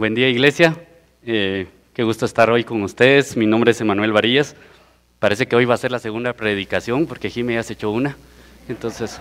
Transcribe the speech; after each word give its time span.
Buen 0.00 0.14
día, 0.14 0.30
iglesia. 0.30 0.74
Eh, 1.26 1.66
qué 1.92 2.04
gusto 2.04 2.24
estar 2.24 2.48
hoy 2.48 2.64
con 2.64 2.82
ustedes. 2.82 3.36
Mi 3.36 3.44
nombre 3.44 3.72
es 3.72 3.80
Emanuel 3.82 4.12
Varillas. 4.12 4.56
Parece 5.18 5.46
que 5.46 5.54
hoy 5.54 5.66
va 5.66 5.74
a 5.74 5.76
ser 5.76 5.92
la 5.92 5.98
segunda 5.98 6.32
predicación 6.32 7.06
porque 7.06 7.28
Jimmy 7.28 7.52
ya 7.52 7.62
se 7.62 7.74
echó 7.74 7.90
una. 7.90 8.16
Entonces, 8.66 9.20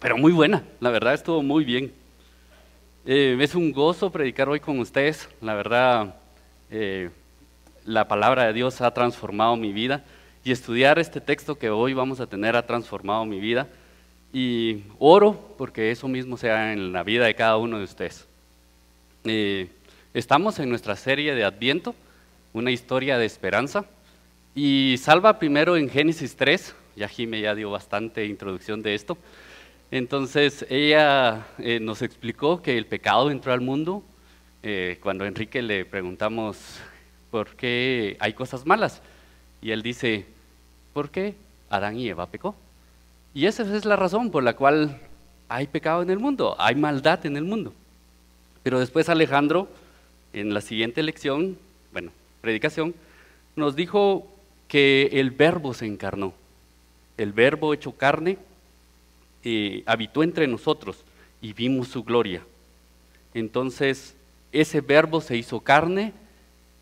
pero 0.00 0.16
muy 0.18 0.32
buena, 0.32 0.64
la 0.80 0.90
verdad 0.90 1.14
estuvo 1.14 1.40
muy 1.44 1.64
bien. 1.64 1.92
Eh, 3.06 3.38
es 3.38 3.54
un 3.54 3.70
gozo 3.70 4.10
predicar 4.10 4.48
hoy 4.48 4.58
con 4.58 4.80
ustedes. 4.80 5.28
La 5.40 5.54
verdad, 5.54 6.16
eh, 6.68 7.10
la 7.84 8.08
palabra 8.08 8.46
de 8.46 8.52
Dios 8.52 8.80
ha 8.80 8.92
transformado 8.92 9.54
mi 9.54 9.72
vida 9.72 10.02
y 10.42 10.50
estudiar 10.50 10.98
este 10.98 11.20
texto 11.20 11.54
que 11.54 11.70
hoy 11.70 11.94
vamos 11.94 12.18
a 12.18 12.26
tener 12.26 12.56
ha 12.56 12.66
transformado 12.66 13.24
mi 13.24 13.38
vida. 13.38 13.68
Y 14.32 14.82
oro 14.98 15.54
porque 15.56 15.92
eso 15.92 16.08
mismo 16.08 16.36
sea 16.36 16.72
en 16.72 16.92
la 16.92 17.04
vida 17.04 17.26
de 17.26 17.36
cada 17.36 17.56
uno 17.56 17.78
de 17.78 17.84
ustedes. 17.84 18.26
Eh, 19.24 19.68
estamos 20.14 20.58
en 20.60 20.70
nuestra 20.70 20.96
serie 20.96 21.34
de 21.34 21.44
Adviento, 21.44 21.94
una 22.54 22.70
historia 22.70 23.18
de 23.18 23.26
esperanza. 23.26 23.84
Y 24.54 24.96
salva 24.98 25.38
primero 25.38 25.76
en 25.76 25.90
Génesis 25.90 26.36
3, 26.36 26.74
ya 26.96 27.06
Jime 27.06 27.40
ya 27.40 27.54
dio 27.54 27.70
bastante 27.70 28.24
introducción 28.24 28.82
de 28.82 28.94
esto. 28.94 29.18
Entonces 29.90 30.64
ella 30.70 31.46
eh, 31.58 31.80
nos 31.80 32.00
explicó 32.00 32.62
que 32.62 32.78
el 32.78 32.86
pecado 32.86 33.30
entró 33.30 33.52
al 33.52 33.60
mundo. 33.60 34.02
Eh, 34.62 34.98
cuando 35.02 35.26
Enrique 35.26 35.60
le 35.60 35.84
preguntamos 35.84 36.56
por 37.30 37.54
qué 37.56 38.16
hay 38.20 38.32
cosas 38.32 38.64
malas, 38.64 39.02
y 39.62 39.70
él 39.70 39.82
dice, 39.82 40.26
¿por 40.94 41.10
qué 41.10 41.34
Adán 41.68 41.98
y 41.98 42.08
Eva 42.08 42.26
pecó? 42.26 42.54
Y 43.34 43.46
esa 43.46 43.62
es 43.62 43.84
la 43.84 43.96
razón 43.96 44.30
por 44.30 44.42
la 44.42 44.54
cual 44.56 44.98
hay 45.48 45.66
pecado 45.66 46.02
en 46.02 46.10
el 46.10 46.18
mundo, 46.18 46.56
hay 46.58 46.74
maldad 46.74 47.24
en 47.26 47.36
el 47.36 47.44
mundo. 47.44 47.74
Pero 48.62 48.78
después 48.78 49.08
Alejandro, 49.08 49.68
en 50.32 50.52
la 50.54 50.60
siguiente 50.60 51.02
lección, 51.02 51.56
bueno, 51.92 52.12
predicación, 52.40 52.94
nos 53.56 53.74
dijo 53.76 54.26
que 54.68 55.08
el 55.12 55.30
verbo 55.30 55.74
se 55.74 55.86
encarnó. 55.86 56.34
El 57.16 57.32
verbo 57.32 57.74
hecho 57.74 57.92
carne 57.92 58.38
eh, 59.44 59.82
habitó 59.86 60.22
entre 60.22 60.46
nosotros 60.46 61.04
y 61.40 61.52
vimos 61.52 61.88
su 61.88 62.04
gloria. 62.04 62.42
Entonces, 63.34 64.14
ese 64.52 64.80
verbo 64.80 65.20
se 65.20 65.36
hizo 65.36 65.60
carne 65.60 66.12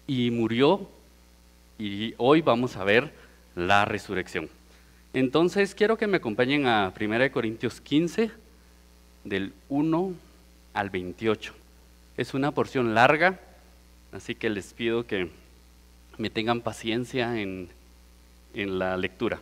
y 0.07 0.31
murió 0.31 0.89
y 1.79 2.15
hoy 2.17 2.41
vamos 2.41 2.77
a 2.77 2.85
ver 2.85 3.13
la 3.55 3.85
resurrección. 3.85 4.49
Entonces, 5.15 5.75
quiero 5.75 5.97
que 5.97 6.07
me 6.07 6.19
acompañen 6.19 6.67
a 6.67 6.93
1 6.99 7.33
Corintios 7.33 7.81
15, 7.81 8.31
del 9.25 9.53
1 9.69 10.13
al 10.75 10.91
28. 10.91 11.55
Es 12.19 12.35
una 12.35 12.51
porción 12.51 12.97
larga, 12.97 13.39
así 14.11 14.35
que 14.35 14.51
les 14.51 14.75
pido 14.75 15.07
que 15.07 15.31
me 16.17 16.31
tengan 16.31 16.63
paciencia 16.63 17.41
en, 17.41 17.69
en 18.55 18.81
la 18.81 18.97
lectura. 18.97 19.39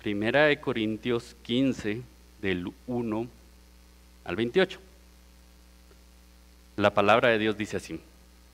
Primera 0.00 0.44
de 0.44 0.60
Corintios 0.60 1.34
15, 1.42 2.02
del 2.40 2.68
1 2.86 3.26
al 4.24 4.36
28. 4.36 4.78
La 6.76 6.94
palabra 6.94 7.30
de 7.30 7.40
Dios 7.40 7.58
dice 7.58 7.78
así. 7.78 7.98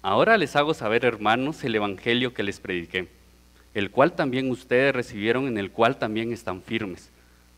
Ahora 0.01 0.39
les 0.39 0.57
hago 0.57 0.73
saber, 0.73 1.05
hermanos, 1.05 1.63
el 1.65 1.75
Evangelio 1.75 2.33
que 2.33 2.43
les 2.43 2.61
prediqué, 2.61 3.09
el 3.75 3.91
cual 3.91 4.15
también 4.15 4.51
ustedes 4.51 4.95
recibieron, 4.95 5.49
en 5.49 5.59
el 5.59 5.71
cual 5.71 5.99
también 5.99 6.33
están 6.33 6.63
firmes, 6.63 7.11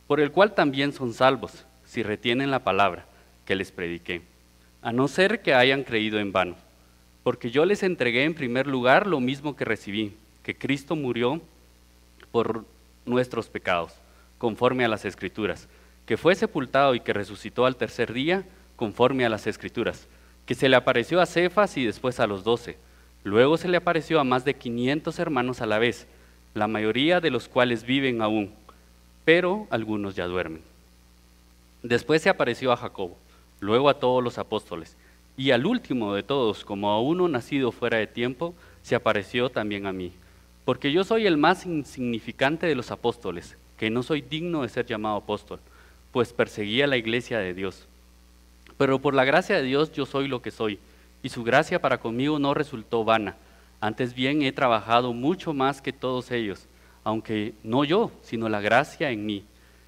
por 0.09 0.19
el 0.19 0.33
cual 0.33 0.57
también 0.57 0.93
son 0.93 1.15
salvos, 1.15 1.65
si 1.87 2.03
retienen 2.03 2.51
la 2.51 2.65
palabra 2.65 3.07
que 3.47 3.55
les 3.55 3.71
prediqué 3.71 4.32
a 4.83 4.93
no 4.93 5.07
ser 5.07 5.41
que 5.41 5.55
hayan 5.55 5.85
creído 5.85 6.19
en 6.19 6.33
vano. 6.33 6.57
Porque 7.23 7.51
yo 7.53 7.65
les 7.65 7.85
entregué 7.85 8.25
en 8.25 8.35
primer 8.35 8.67
lugar 8.67 9.07
lo 9.07 9.21
mismo 9.21 9.57
que 9.57 9.65
recibí, 9.65 10.13
que 10.43 10.57
Cristo 10.57 10.97
murió 10.97 11.41
por 12.33 12.65
nuestros 13.07 13.47
pecados, 13.47 13.93
conforme 14.39 14.85
a 14.85 14.89
las 14.89 15.05
Escrituras, 15.05 15.69
que 16.05 16.17
fue 16.17 16.35
sepultado 16.35 16.97
y 16.97 17.01
que 17.01 17.13
resucitó 17.13 17.65
al 17.65 17.77
tercer 17.77 18.13
día, 18.13 18.45
conforme 18.75 19.25
a 19.25 19.29
las 19.29 19.47
Escrituras, 19.47 20.09
que 20.47 20.57
se 20.57 20.69
le 20.69 20.75
apareció 20.75 21.21
a 21.21 21.27
Cefas 21.27 21.77
y 21.77 21.85
después 21.85 22.19
a 22.19 22.27
los 22.27 22.43
doce. 22.43 22.77
Luego 23.23 23.57
se 23.57 23.69
le 23.69 23.77
apareció 23.77 24.19
a 24.19 24.25
más 24.25 24.45
de 24.45 24.55
quinientos 24.55 25.21
hermanos 25.21 25.61
a 25.61 25.67
la 25.67 25.79
vez, 25.79 26.09
la 26.55 26.67
mayoría 26.67 27.21
de 27.21 27.31
los 27.31 27.49
cuales 27.49 27.85
viven 27.85 28.21
aún, 28.21 28.53
pero 29.25 29.69
algunos 29.71 30.17
ya 30.17 30.27
duermen. 30.27 30.63
Después 31.85 32.21
se 32.21 32.29
apareció 32.29 32.73
a 32.73 32.77
Jacobo 32.77 33.17
luego 33.63 33.89
a 33.89 33.95
todos 33.95 34.23
los 34.23 34.39
apóstoles, 34.39 34.97
y 35.37 35.53
al 35.53 35.67
último 35.67 36.15
de 36.15 36.25
todos, 36.25 36.65
como 36.65 36.91
a 36.91 37.01
uno 37.01 37.29
nacido 37.29 37.71
fuera 37.71 37.97
de 37.99 38.09
tiempo, 38.09 38.55
se 38.83 38.97
apareció 38.97 39.51
también 39.51 39.87
a 39.87 39.93
mí. 39.93 40.13
Porque 40.65 40.91
yo 40.91 41.05
soy 41.05 41.27
el 41.27 41.37
más 41.37 41.65
insignificante 41.65 42.67
de 42.67 42.75
los 42.75 42.91
apóstoles, 42.91 43.57
que 43.79 43.89
no 43.89 44.03
soy 44.03 44.21
digno 44.21 44.63
de 44.63 44.69
ser 44.69 44.85
llamado 44.85 45.17
apóstol, 45.17 45.61
pues 46.11 46.33
perseguía 46.33 46.89
la 46.89 46.97
iglesia 46.97 47.39
de 47.39 47.55
Dios. 47.55 47.87
Pero 48.77 48.99
por 48.99 49.15
la 49.15 49.25
gracia 49.25 49.57
de 49.57 49.63
Dios 49.63 49.93
yo 49.93 50.07
soy 50.07 50.27
lo 50.27 50.43
que 50.43 50.51
soy, 50.51 50.81
y 51.23 51.29
su 51.29 51.45
gracia 51.45 51.81
para 51.81 52.01
conmigo 52.01 52.41
no 52.41 52.55
resultó 52.55 53.05
vana. 53.05 53.37
Antes 53.81 54.13
bien 54.13 54.43
he 54.43 54.51
trabajado 54.51 55.13
mucho 55.13 55.55
más 55.55 55.81
que 55.81 55.93
todos 55.93 56.33
ellos, 56.33 56.67
aunque 57.05 57.55
no 57.63 57.85
yo, 57.85 58.11
sino 58.23 58.49
la 58.49 58.61
gracia 58.61 59.13
en 59.13 59.25
mí. 59.25 59.45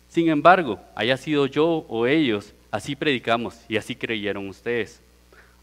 Sin 0.08 0.28
embargo, 0.28 0.78
haya 0.94 1.16
sido 1.16 1.46
yo 1.46 1.84
o 1.88 2.06
ellos, 2.06 2.54
Así 2.74 2.96
predicamos 2.96 3.54
y 3.68 3.76
así 3.76 3.94
creyeron 3.94 4.48
ustedes. 4.48 5.00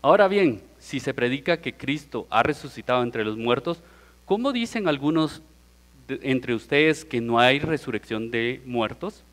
Ahora 0.01 0.29
bien, 0.29 0.61
si 0.79 1.01
se 1.01 1.13
predica 1.13 1.57
que 1.57 1.73
Cristo 1.73 2.25
ha 2.29 2.41
resucitado 2.41 3.03
entre 3.03 3.25
los 3.25 3.35
muertos, 3.35 3.81
¿cómo 4.23 4.53
dicen 4.53 4.87
algunos 4.87 5.41
entre 6.07 6.55
ustedes 6.55 7.03
que 7.03 7.19
no 7.19 7.37
hay 7.37 7.59
resurrección 7.59 8.31
de 8.31 8.61
muertos? 8.65 9.25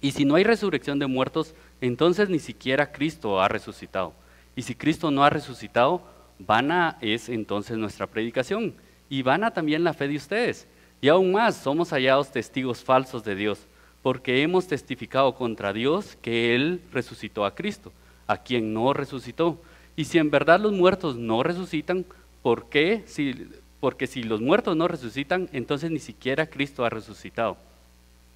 Y 0.00 0.10
si 0.10 0.24
no 0.24 0.34
hay 0.34 0.42
resurrección 0.42 0.98
de 0.98 1.06
muertos, 1.06 1.54
entonces 1.80 2.30
ni 2.30 2.40
siquiera 2.40 2.90
Cristo 2.90 3.40
ha 3.40 3.46
resucitado. 3.46 4.12
Y 4.56 4.62
si 4.62 4.74
Cristo 4.74 5.12
no 5.12 5.22
ha 5.22 5.30
resucitado, 5.30 6.02
vana 6.40 6.98
es 7.00 7.28
entonces 7.28 7.78
nuestra 7.78 8.08
predicación 8.08 8.74
y 9.08 9.22
vana 9.22 9.52
también 9.52 9.84
la 9.84 9.94
fe 9.94 10.08
de 10.08 10.16
ustedes. 10.16 10.66
Y 11.00 11.06
aún 11.06 11.30
más, 11.30 11.58
somos 11.58 11.90
hallados 11.90 12.32
testigos 12.32 12.82
falsos 12.82 13.22
de 13.22 13.36
Dios 13.36 13.68
porque 14.02 14.42
hemos 14.42 14.66
testificado 14.66 15.34
contra 15.34 15.72
Dios 15.72 16.16
que 16.22 16.54
Él 16.54 16.80
resucitó 16.92 17.44
a 17.44 17.54
Cristo, 17.54 17.92
a 18.26 18.38
quien 18.38 18.72
no 18.72 18.92
resucitó. 18.92 19.58
Y 19.96 20.04
si 20.04 20.18
en 20.18 20.30
verdad 20.30 20.60
los 20.60 20.72
muertos 20.72 21.16
no 21.16 21.42
resucitan, 21.42 22.04
¿por 22.42 22.68
qué? 22.68 23.02
Si, 23.06 23.48
porque 23.80 24.06
si 24.06 24.22
los 24.22 24.40
muertos 24.40 24.76
no 24.76 24.88
resucitan, 24.88 25.48
entonces 25.52 25.90
ni 25.90 25.98
siquiera 25.98 26.46
Cristo 26.46 26.84
ha 26.84 26.90
resucitado. 26.90 27.56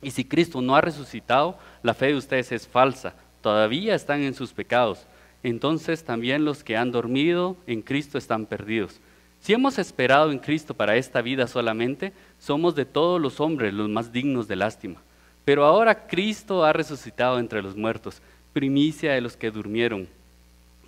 Y 0.03 0.11
si 0.11 0.25
Cristo 0.25 0.61
no 0.61 0.75
ha 0.75 0.81
resucitado, 0.81 1.57
la 1.83 1.95
fe 1.95 2.07
de 2.09 2.17
ustedes 2.17 2.51
es 2.51 2.67
falsa, 2.67 3.15
todavía 3.41 3.95
están 3.95 4.23
en 4.23 4.35
sus 4.35 4.53
pecados. 4.53 5.07
Entonces 5.45 6.05
también 6.05 6.45
los 6.45 6.65
que 6.65 6.77
han 6.77 6.93
dormido 6.93 7.57
en 7.67 7.83
Cristo 7.83 8.19
están 8.19 8.47
perdidos. 8.47 9.01
Si 9.41 9.53
hemos 9.53 9.79
esperado 9.79 10.31
en 10.31 10.39
Cristo 10.39 10.75
para 10.75 10.97
esta 10.97 11.21
vida 11.21 11.47
solamente, 11.49 12.13
somos 12.39 12.75
de 12.77 12.85
todos 12.85 13.21
los 13.21 13.41
hombres 13.41 13.75
los 13.75 13.89
más 13.89 14.13
dignos 14.13 14.47
de 14.47 14.57
lástima. 14.57 15.01
Pero 15.45 15.65
ahora 15.65 16.07
Cristo 16.07 16.65
ha 16.65 16.73
resucitado 16.73 17.39
entre 17.39 17.63
los 17.63 17.77
muertos, 17.77 18.23
primicia 18.53 19.13
de 19.13 19.21
los 19.21 19.37
que 19.37 19.51
durmieron. 19.51 20.09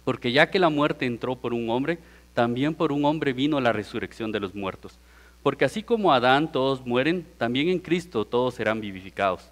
Porque 0.05 0.33
ya 0.33 0.51
que 0.51 0.59
la 0.59 0.69
muerte 0.69 1.07
entró 1.07 1.35
por 1.37 1.55
un 1.55 1.71
hombre, 1.71 1.99
también 2.35 2.75
por 2.75 2.93
un 2.93 3.05
hombre 3.05 3.33
vino 3.33 3.61
la 3.61 3.73
resurrección 3.73 4.31
de 4.33 4.41
los 4.41 4.55
muertos. 4.55 4.99
Porque 5.43 5.65
así 5.65 5.83
como 5.83 6.13
Adán 6.13 6.53
todos 6.53 6.87
mueren, 6.87 7.27
también 7.39 7.69
en 7.69 7.79
Cristo 7.79 8.25
todos 8.25 8.55
serán 8.55 8.81
vivificados. 8.81 9.49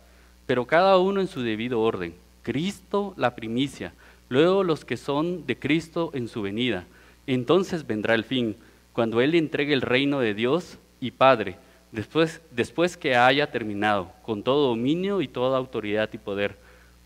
Pero 0.46 0.66
cada 0.66 0.98
uno 0.98 1.20
en 1.20 1.28
su 1.28 1.42
debido 1.42 1.80
orden. 1.80 2.14
Cristo 2.42 3.14
la 3.16 3.34
primicia, 3.34 3.92
luego 4.28 4.64
los 4.64 4.84
que 4.84 4.96
son 4.96 5.46
de 5.46 5.58
Cristo 5.58 6.10
en 6.14 6.28
su 6.28 6.42
venida. 6.42 6.84
Entonces 7.26 7.86
vendrá 7.86 8.14
el 8.14 8.24
fin, 8.24 8.56
cuando 8.92 9.20
Él 9.20 9.34
entregue 9.34 9.72
el 9.72 9.80
reino 9.80 10.20
de 10.20 10.34
Dios 10.34 10.78
y 11.00 11.12
Padre 11.12 11.56
después, 11.92 12.40
después 12.50 12.96
que 12.96 13.14
haya 13.14 13.50
terminado 13.50 14.10
con 14.22 14.42
todo 14.42 14.68
dominio 14.68 15.20
y 15.20 15.28
toda 15.28 15.58
autoridad 15.58 16.10
y 16.12 16.18
poder. 16.18 16.56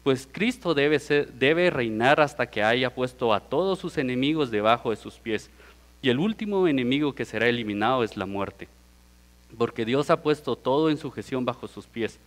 Pues 0.03 0.29
Cristo 0.31 0.73
debe, 0.73 0.99
debe 1.35 1.71
reinar 1.71 2.21
hasta 2.21 2.47
que 2.47 2.63
haya 2.63 2.95
puesto 2.95 3.35
a 3.35 3.41
todos 3.41 3.81
sus 3.81 3.99
enemigos 3.99 4.51
debajo 4.51 4.91
de 4.91 4.97
sus 4.97 5.15
pies. 5.15 5.51
Y 6.01 6.11
el 6.11 6.21
último 6.21 6.69
enemigo 6.69 7.15
que 7.15 7.25
será 7.25 7.49
eliminado 7.49 8.05
es 8.05 8.17
la 8.17 8.27
muerte. 8.27 8.69
Porque 9.59 9.85
Dios 9.85 10.09
ha 10.11 10.23
puesto 10.23 10.55
todo 10.55 10.91
en 10.91 10.99
sujeción 10.99 11.45
bajo 11.45 11.67
sus 11.67 11.87
pies. 11.87 12.21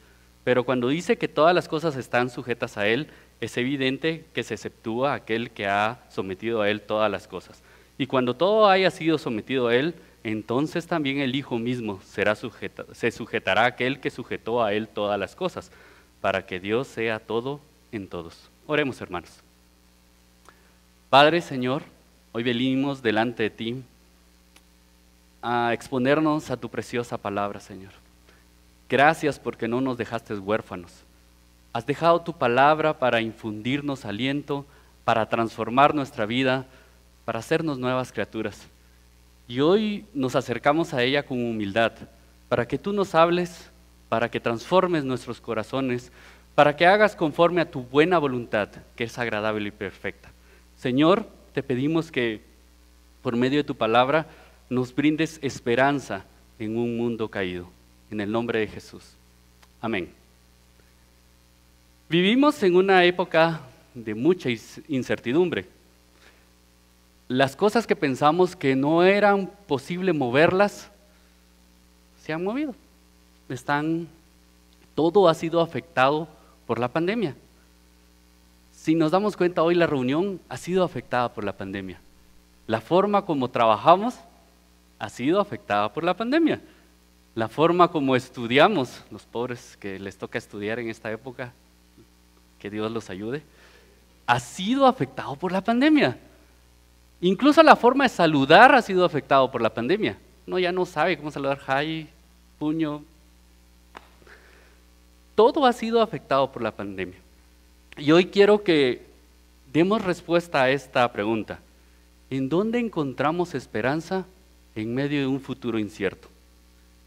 Pero 0.44 0.66
cuando 0.66 0.90
dice 0.90 1.18
que 1.18 1.28
todas 1.28 1.56
las 1.56 1.70
cosas 1.70 1.96
están 1.96 2.30
sujetas 2.30 2.78
a 2.78 2.88
Él, 2.88 3.08
es 3.40 3.56
evidente 3.58 4.26
que 4.34 4.44
se 4.44 4.56
exceptúa 4.56 5.14
aquel 5.14 5.52
que 5.52 5.68
ha 5.68 6.04
sometido 6.10 6.62
a 6.62 6.70
Él 6.70 6.82
todas 6.82 7.10
las 7.10 7.28
cosas. 7.28 7.62
Y 7.98 8.08
cuando 8.08 8.36
todo 8.36 8.68
haya 8.68 8.92
sido 8.92 9.18
sometido 9.18 9.68
a 9.68 9.76
Él, 9.76 9.96
entonces 10.24 10.88
también 10.88 11.20
el 11.20 11.36
Hijo 11.36 11.58
mismo 11.58 12.02
será 12.04 12.36
se 12.36 13.12
sujetará 13.12 13.64
a 13.64 13.68
aquel 13.68 14.00
que 14.00 14.10
sujetó 14.10 14.64
a 14.64 14.74
él 14.74 14.88
todas 14.88 15.20
las 15.20 15.36
cosas, 15.36 15.72
para 16.22 16.46
que 16.46 16.60
Dios 16.60 16.88
sea 16.88 17.20
todo 17.20 17.60
en 17.92 18.08
todos. 18.08 18.50
Oremos, 18.68 19.00
hermanos. 19.02 19.32
Padre, 21.10 21.42
Señor, 21.42 21.84
Hoy 22.32 22.44
venimos 22.44 23.02
delante 23.02 23.42
de 23.42 23.50
ti 23.50 23.84
a 25.42 25.74
exponernos 25.74 26.52
a 26.52 26.58
tu 26.58 26.70
preciosa 26.70 27.18
palabra, 27.18 27.60
Señor. 27.60 27.92
Gracias 28.88 29.40
porque 29.40 29.68
no 29.68 29.82
nos 29.82 29.98
dejaste 29.98 30.36
huérfanos. 30.36 30.92
Has 31.74 31.88
dejado 31.88 32.22
tu 32.22 32.34
palabra 32.34 33.00
para 33.00 33.22
infundirnos 33.22 34.06
aliento, 34.06 34.64
para 35.06 35.28
transformar 35.28 35.96
nuestra 35.96 36.28
vida, 36.28 36.68
para 37.26 37.40
hacernos 37.40 37.80
nuevas 37.80 38.12
criaturas. 38.12 38.68
Y 39.50 39.62
hoy 39.62 40.06
nos 40.14 40.36
acercamos 40.36 40.94
a 40.94 41.02
ella 41.02 41.26
con 41.26 41.44
humildad, 41.44 41.92
para 42.48 42.68
que 42.68 42.78
tú 42.78 42.94
nos 42.94 43.16
hables, 43.16 43.72
para 44.08 44.30
que 44.30 44.40
transformes 44.40 45.04
nuestros 45.04 45.42
corazones, 45.42 46.12
para 46.54 46.76
que 46.76 46.86
hagas 46.86 47.16
conforme 47.16 47.60
a 47.60 47.72
tu 47.72 47.82
buena 47.82 48.20
voluntad, 48.20 48.70
que 48.96 49.06
es 49.06 49.18
agradable 49.18 49.70
y 49.70 49.72
perfecta. 49.72 50.30
Señor, 50.78 51.28
te 51.52 51.64
pedimos 51.64 52.12
que 52.12 52.42
por 53.24 53.36
medio 53.36 53.58
de 53.58 53.64
tu 53.64 53.74
palabra 53.74 54.28
nos 54.70 54.94
brindes 54.94 55.40
esperanza 55.42 56.26
en 56.60 56.78
un 56.78 56.96
mundo 56.96 57.28
caído. 57.28 57.68
En 58.12 58.22
el 58.22 58.32
nombre 58.32 58.60
de 58.60 58.68
Jesús. 58.68 59.16
Amén. 59.82 60.10
Vivimos 62.08 62.62
en 62.62 62.76
una 62.76 63.04
época 63.04 63.62
de 63.96 64.14
mucha 64.14 64.50
incertidumbre. 64.88 65.79
Las 67.30 67.56
cosas 67.56 67.86
que 67.86 67.96
pensamos 67.96 68.56
que 68.56 68.76
no 68.76 69.04
eran 69.04 69.52
posible 69.68 70.14
moverlas, 70.14 70.90
se 72.24 72.34
han 72.34 72.44
movido. 72.44 72.74
Están, 73.48 74.08
todo 74.96 75.30
ha 75.30 75.36
sido 75.36 75.62
afectado 75.62 76.28
por 76.66 76.80
la 76.80 76.88
pandemia. 76.88 77.36
Si 78.74 78.96
nos 78.96 79.12
damos 79.12 79.38
cuenta 79.38 79.62
hoy, 79.62 79.76
la 79.76 79.86
reunión 79.86 80.42
ha 80.50 80.58
sido 80.58 80.84
afectada 80.84 81.32
por 81.32 81.44
la 81.44 81.56
pandemia. 81.56 82.00
La 82.66 82.82
forma 82.82 83.24
como 83.24 83.48
trabajamos 83.48 84.16
ha 84.98 85.10
sido 85.10 85.40
afectada 85.40 85.94
por 85.94 86.04
la 86.04 86.16
pandemia. 86.16 86.60
La 87.36 87.48
forma 87.48 87.90
como 87.90 88.16
estudiamos, 88.16 89.04
los 89.12 89.22
pobres 89.28 89.78
que 89.78 90.00
les 90.00 90.18
toca 90.18 90.40
estudiar 90.40 90.80
en 90.80 90.90
esta 90.90 91.12
época, 91.12 91.54
que 92.58 92.72
Dios 92.72 92.92
los 92.92 93.12
ayude, 93.12 93.44
ha 94.26 94.40
sido 94.40 94.88
afectado 94.88 95.36
por 95.36 95.52
la 95.52 95.62
pandemia. 95.62 96.18
Incluso 97.22 97.62
la 97.64 97.76
forma 97.76 98.06
de 98.06 98.10
saludar 98.10 98.74
ha 98.74 98.82
sido 98.82 99.04
afectado 99.04 99.52
por 99.52 99.62
la 99.62 99.74
pandemia. 99.74 100.18
No, 100.46 100.58
ya 100.58 100.72
no 100.72 100.86
sabe 100.86 101.18
cómo 101.18 101.32
saludar, 101.32 101.60
hi, 101.68 102.08
puño. 102.58 103.04
Todo 105.36 105.66
ha 105.66 105.74
sido 105.74 106.02
afectado 106.02 106.52
por 106.52 106.62
la 106.62 106.72
pandemia. 106.72 107.18
Y 107.98 108.12
hoy 108.12 108.26
quiero 108.26 108.64
que 108.64 109.06
demos 109.74 110.04
respuesta 110.04 110.64
a 110.64 110.70
esta 110.70 111.12
pregunta. 111.12 111.60
¿En 112.30 112.48
dónde 112.48 112.80
encontramos 112.80 113.54
esperanza 113.56 114.26
en 114.76 114.94
medio 114.94 115.20
de 115.20 115.28
un 115.28 115.42
futuro 115.42 115.80
incierto, 115.80 116.28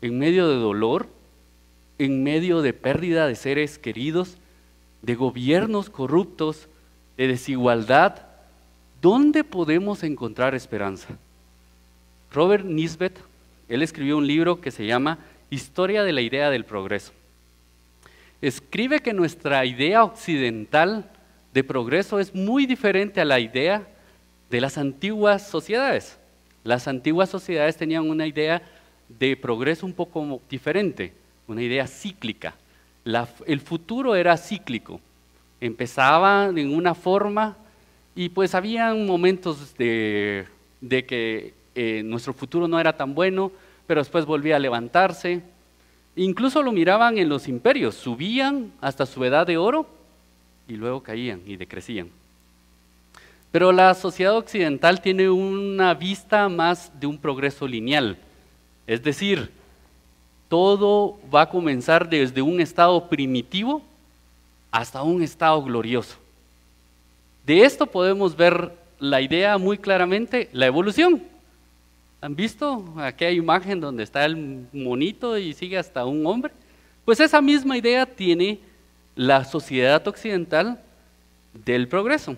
en 0.01 0.19
medio 0.19 0.49
de 0.49 0.57
dolor, 0.57 1.07
en 1.99 2.23
medio 2.23 2.61
de 2.61 2.73
pérdida 2.73 3.27
de 3.27 3.37
seres 3.37 3.79
queridos, 3.79 4.37
de 5.01 5.15
gobiernos 5.15 5.91
corruptos, 5.91 6.69
de 7.17 7.29
desigualdad, 7.29 8.32
¿dónde 9.03 9.43
podemos 9.43 10.05
encontrar 10.05 10.55
esperanza? 10.55 11.09
Robert 12.33 12.65
Nisbet, 12.65 13.19
él 13.69 13.83
escribió 13.83 14.17
un 14.17 14.27
libro 14.27 14.61
que 14.61 14.71
se 14.71 14.87
llama 14.87 15.19
Historia 15.51 16.05
de 16.05 16.13
la 16.13 16.23
idea 16.23 16.49
del 16.49 16.65
progreso. 16.65 17.13
Escribe 18.41 19.01
que 19.01 19.13
nuestra 19.13 19.67
idea 19.67 20.05
occidental 20.05 21.11
de 21.53 21.65
progreso 21.65 22.21
es 22.21 22.35
muy 22.35 22.65
diferente 22.65 23.21
a 23.21 23.25
la 23.25 23.41
idea 23.41 23.87
de 24.49 24.61
las 24.61 24.79
antiguas 24.79 25.47
sociedades. 25.47 26.17
Las 26.65 26.87
antiguas 26.87 27.29
sociedades 27.29 27.77
tenían 27.77 28.09
una 28.09 28.27
idea 28.27 28.63
de 29.09 29.37
progreso 29.37 29.85
un 29.85 29.93
poco 29.93 30.41
diferente, 30.49 31.13
una 31.49 31.63
idea 31.63 31.87
cíclica. 31.87 32.55
el 33.47 33.61
futuro 33.61 34.15
era 34.15 34.37
cíclico. 34.37 35.01
Empezaba 35.61 36.47
en 36.47 36.75
una 36.75 36.95
forma 36.95 37.57
y 38.15 38.29
pues 38.29 38.55
había 38.55 38.93
momentos 38.95 39.75
de, 39.77 40.47
que 40.81 41.55
eh, 41.75 42.03
nuestro 42.05 42.35
futuro 42.35 42.69
no 42.69 42.79
era 42.79 42.97
tan 42.97 43.15
bueno, 43.15 43.51
pero 43.87 44.01
después 44.01 44.27
volvía 44.27 44.57
a 44.57 44.59
levantarse. 44.59 45.43
Incluso 46.15 46.63
lo 46.63 46.73
miraban 46.73 47.17
en 47.17 47.29
los 47.29 47.49
imperios, 47.49 47.95
subían 47.95 48.73
hasta 48.81 49.07
su 49.07 49.25
edad 49.25 49.47
de 49.47 49.57
oro 49.57 49.87
y 50.69 50.75
luego 50.75 51.03
caían 51.03 51.41
y 51.47 51.57
decrecían. 51.57 52.11
Pero 53.51 53.73
la 53.73 53.95
sociedad 53.95 54.37
occidental 54.37 55.01
tiene 55.01 55.29
una 55.31 55.95
vista 55.95 56.49
más 56.49 56.91
de 56.99 57.07
un 57.07 57.19
progreso 57.19 57.67
lineal. 57.67 58.19
Es 58.87 59.03
decir, 59.03 59.51
todo 60.49 61.19
va 61.35 61.43
a 61.43 61.49
comenzar 61.49 62.09
desde 62.09 62.43
un 62.43 62.61
estado 62.61 63.09
primitivo 63.09 63.83
hasta 64.71 65.03
un 65.03 65.23
estado 65.23 65.63
glorioso. 65.63 66.22
De 67.47 67.63
esto 67.63 67.87
podemos 67.87 68.37
ver 68.37 68.73
la 68.99 69.21
idea 69.21 69.59
muy 69.59 69.79
claramente, 69.79 70.49
la 70.53 70.67
evolución. 70.67 71.23
¿Han 72.21 72.37
visto 72.37 72.95
aquella 72.99 73.33
imagen 73.33 73.81
donde 73.81 74.05
está 74.05 74.25
el 74.25 74.69
monito 74.73 75.37
y 75.37 75.53
sigue 75.55 75.77
hasta 75.77 76.05
un 76.05 76.25
hombre? 76.25 76.53
Pues 77.05 77.19
esa 77.19 77.43
misma 77.43 77.77
idea 77.77 78.07
tiene 78.07 78.61
la 79.17 79.45
sociedad 79.45 80.07
occidental 80.07 80.81
del 81.53 81.89
progreso. 81.89 82.37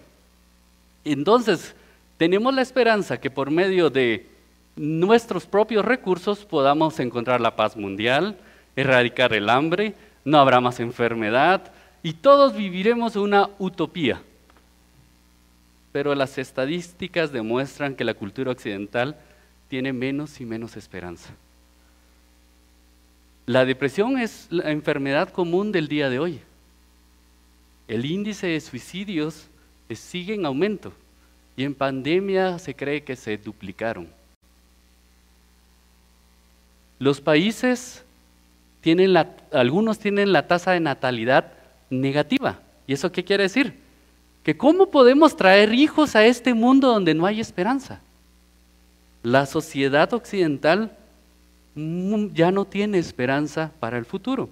Entonces, 1.04 1.74
tenemos 2.16 2.54
la 2.54 2.62
esperanza 2.62 3.20
que 3.20 3.30
por 3.30 3.50
medio 3.50 3.90
de 3.90 4.26
nuestros 4.74 5.44
propios 5.44 5.84
recursos 5.84 6.46
podamos 6.46 6.98
encontrar 6.98 7.42
la 7.42 7.54
paz 7.54 7.76
mundial, 7.76 8.38
erradicar 8.74 9.34
el 9.34 9.50
hambre, 9.50 9.94
no 10.24 10.38
habrá 10.38 10.62
más 10.62 10.80
enfermedad 10.80 11.72
y 12.02 12.14
todos 12.14 12.56
viviremos 12.56 13.16
una 13.16 13.50
utopía. 13.58 14.22
Pero 15.94 16.12
las 16.16 16.38
estadísticas 16.38 17.30
demuestran 17.30 17.94
que 17.94 18.02
la 18.02 18.14
cultura 18.14 18.50
occidental 18.50 19.16
tiene 19.68 19.92
menos 19.92 20.40
y 20.40 20.44
menos 20.44 20.76
esperanza. 20.76 21.30
La 23.46 23.64
depresión 23.64 24.18
es 24.18 24.48
la 24.50 24.72
enfermedad 24.72 25.28
común 25.28 25.70
del 25.70 25.86
día 25.86 26.10
de 26.10 26.18
hoy. 26.18 26.40
El 27.86 28.04
índice 28.06 28.48
de 28.48 28.60
suicidios 28.60 29.46
sigue 29.94 30.34
en 30.34 30.46
aumento 30.46 30.92
y 31.56 31.62
en 31.62 31.76
pandemia 31.76 32.58
se 32.58 32.74
cree 32.74 33.04
que 33.04 33.14
se 33.14 33.36
duplicaron. 33.36 34.08
Los 36.98 37.20
países 37.20 38.02
tienen 38.80 39.16
algunos 39.52 40.00
tienen 40.00 40.32
la 40.32 40.48
tasa 40.48 40.72
de 40.72 40.80
natalidad 40.80 41.52
negativa. 41.88 42.58
¿Y 42.84 42.94
eso 42.94 43.12
qué 43.12 43.22
quiere 43.22 43.44
decir? 43.44 43.83
Que 44.44 44.56
cómo 44.56 44.90
podemos 44.90 45.36
traer 45.36 45.74
hijos 45.74 46.14
a 46.14 46.24
este 46.24 46.54
mundo 46.54 46.88
donde 46.88 47.14
no 47.14 47.26
hay 47.26 47.40
esperanza. 47.40 48.00
La 49.22 49.46
sociedad 49.46 50.12
occidental 50.12 50.96
ya 51.74 52.50
no 52.52 52.66
tiene 52.66 52.98
esperanza 52.98 53.72
para 53.80 53.98
el 53.98 54.04
futuro. 54.04 54.48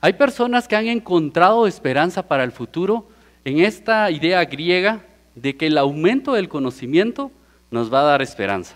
Hay 0.00 0.12
personas 0.12 0.68
que 0.68 0.76
han 0.76 0.86
encontrado 0.86 1.66
esperanza 1.66 2.22
para 2.22 2.44
el 2.44 2.52
futuro 2.52 3.08
en 3.44 3.60
esta 3.60 4.10
idea 4.10 4.44
griega 4.44 5.00
de 5.34 5.56
que 5.56 5.68
el 5.68 5.78
aumento 5.78 6.32
del 6.32 6.48
conocimiento 6.48 7.30
nos 7.70 7.92
va 7.92 8.00
a 8.00 8.04
dar 8.04 8.22
esperanza, 8.22 8.74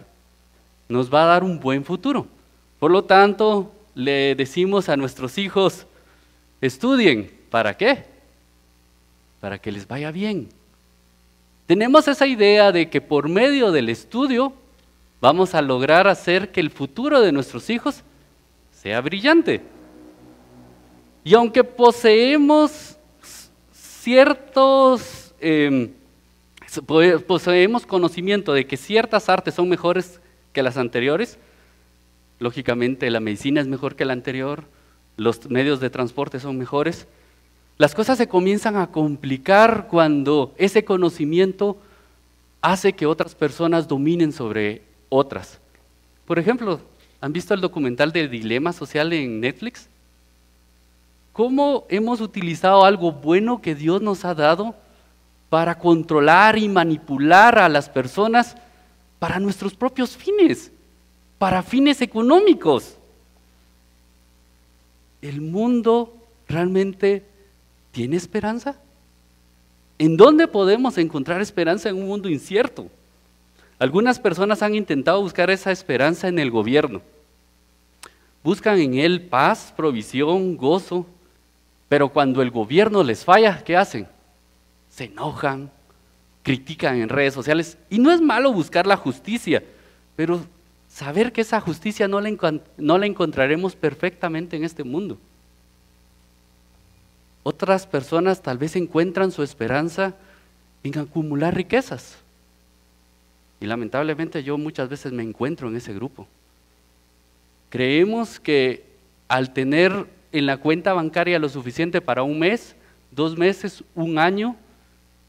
nos 0.88 1.12
va 1.12 1.24
a 1.24 1.26
dar 1.26 1.44
un 1.44 1.60
buen 1.60 1.84
futuro. 1.84 2.26
Por 2.78 2.90
lo 2.90 3.04
tanto, 3.04 3.72
le 3.94 4.34
decimos 4.34 4.88
a 4.88 4.96
nuestros 4.96 5.38
hijos, 5.38 5.86
estudien, 6.60 7.30
¿para 7.50 7.76
qué? 7.76 8.11
Para 9.42 9.58
que 9.58 9.72
les 9.72 9.88
vaya 9.88 10.12
bien. 10.12 10.48
Tenemos 11.66 12.06
esa 12.06 12.28
idea 12.28 12.70
de 12.70 12.88
que 12.88 13.00
por 13.00 13.28
medio 13.28 13.72
del 13.72 13.88
estudio 13.88 14.52
vamos 15.20 15.56
a 15.56 15.62
lograr 15.62 16.06
hacer 16.06 16.52
que 16.52 16.60
el 16.60 16.70
futuro 16.70 17.20
de 17.20 17.32
nuestros 17.32 17.68
hijos 17.68 18.04
sea 18.70 19.00
brillante. 19.00 19.60
Y 21.24 21.34
aunque 21.34 21.64
poseemos 21.64 22.96
ciertos, 23.72 25.34
em, 25.40 25.90
poseemos 27.26 27.84
conocimiento 27.84 28.52
de 28.52 28.64
que 28.64 28.76
ciertas 28.76 29.28
artes 29.28 29.54
son 29.54 29.68
mejores 29.68 30.20
que 30.52 30.62
las 30.62 30.76
anteriores, 30.76 31.36
lógicamente 32.38 33.10
la 33.10 33.18
medicina 33.18 33.60
es 33.60 33.66
mejor 33.66 33.96
que 33.96 34.04
la 34.04 34.12
anterior, 34.12 34.62
los 35.16 35.50
medios 35.50 35.80
de 35.80 35.90
transporte 35.90 36.38
son 36.38 36.58
mejores, 36.58 37.08
las 37.78 37.94
cosas 37.94 38.18
se 38.18 38.28
comienzan 38.28 38.76
a 38.76 38.88
complicar 38.88 39.88
cuando 39.88 40.54
ese 40.56 40.84
conocimiento 40.84 41.76
hace 42.60 42.92
que 42.92 43.06
otras 43.06 43.34
personas 43.34 43.88
dominen 43.88 44.32
sobre 44.32 44.82
otras. 45.08 45.58
Por 46.26 46.38
ejemplo, 46.38 46.80
¿han 47.20 47.32
visto 47.32 47.54
el 47.54 47.60
documental 47.60 48.12
de 48.12 48.28
Dilema 48.28 48.72
Social 48.72 49.12
en 49.12 49.40
Netflix? 49.40 49.88
¿Cómo 51.32 51.86
hemos 51.88 52.20
utilizado 52.20 52.84
algo 52.84 53.12
bueno 53.12 53.60
que 53.60 53.74
Dios 53.74 54.02
nos 54.02 54.24
ha 54.24 54.34
dado 54.34 54.74
para 55.52 55.78
controlar 55.78 56.56
y 56.56 56.66
manipular 56.66 57.58
a 57.58 57.68
las 57.68 57.86
personas 57.90 58.56
para 59.18 59.38
nuestros 59.38 59.74
propios 59.74 60.16
fines, 60.16 60.72
para 61.38 61.62
fines 61.62 62.00
económicos. 62.00 62.96
¿El 65.20 65.42
mundo 65.42 66.16
realmente 66.48 67.22
tiene 67.92 68.16
esperanza? 68.16 68.76
¿En 69.98 70.16
dónde 70.16 70.48
podemos 70.48 70.98
encontrar 70.98 71.40
esperanza 71.40 71.88
en 71.88 71.96
un 71.96 72.08
mundo 72.08 72.28
incierto? 72.28 72.88
Algunas 73.78 74.18
personas 74.18 74.62
han 74.62 74.74
intentado 74.74 75.20
buscar 75.22 75.50
esa 75.50 75.70
esperanza 75.70 76.26
en 76.26 76.38
el 76.38 76.50
gobierno. 76.50 77.00
Buscan 78.42 78.80
en 78.80 78.94
él 78.94 79.20
paz, 79.22 79.72
provisión, 79.76 80.56
gozo, 80.56 81.06
pero 81.88 82.08
cuando 82.08 82.42
el 82.42 82.50
gobierno 82.50 83.04
les 83.04 83.24
falla, 83.24 83.62
¿qué 83.64 83.76
hacen? 83.76 84.08
se 84.94 85.04
enojan, 85.04 85.70
critican 86.42 87.00
en 87.00 87.08
redes 87.08 87.34
sociales. 87.34 87.78
Y 87.88 87.98
no 87.98 88.12
es 88.12 88.20
malo 88.20 88.52
buscar 88.52 88.86
la 88.86 88.96
justicia, 88.96 89.62
pero 90.16 90.44
saber 90.88 91.32
que 91.32 91.40
esa 91.40 91.60
justicia 91.60 92.08
no 92.08 92.20
la, 92.20 92.60
no 92.76 92.98
la 92.98 93.06
encontraremos 93.06 93.74
perfectamente 93.74 94.56
en 94.56 94.64
este 94.64 94.84
mundo. 94.84 95.18
Otras 97.42 97.86
personas 97.86 98.42
tal 98.42 98.58
vez 98.58 98.76
encuentran 98.76 99.32
su 99.32 99.42
esperanza 99.42 100.14
en 100.84 100.98
acumular 100.98 101.54
riquezas. 101.54 102.18
Y 103.60 103.66
lamentablemente 103.66 104.42
yo 104.42 104.58
muchas 104.58 104.88
veces 104.88 105.12
me 105.12 105.22
encuentro 105.22 105.68
en 105.68 105.76
ese 105.76 105.92
grupo. 105.92 106.26
Creemos 107.70 108.38
que 108.38 108.84
al 109.28 109.52
tener 109.52 110.06
en 110.32 110.46
la 110.46 110.56
cuenta 110.56 110.92
bancaria 110.92 111.38
lo 111.38 111.48
suficiente 111.48 112.00
para 112.00 112.22
un 112.22 112.38
mes, 112.38 112.74
dos 113.10 113.36
meses, 113.36 113.84
un 113.94 114.18
año, 114.18 114.56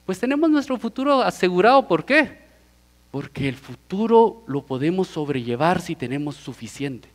pues 0.06 0.20
tenemos 0.20 0.50
nuestro 0.50 0.78
futuro 0.78 1.22
asegurado. 1.22 1.88
¿Por 1.88 2.06
qué? 2.06 2.40
Porque 3.12 3.48
el 3.48 3.56
futuro 3.56 4.44
lo 4.48 4.66
podemos 4.66 5.08
sobrellevar 5.08 5.82
si 5.82 5.96
tenemos 5.96 6.36
suficiente. 6.36 7.13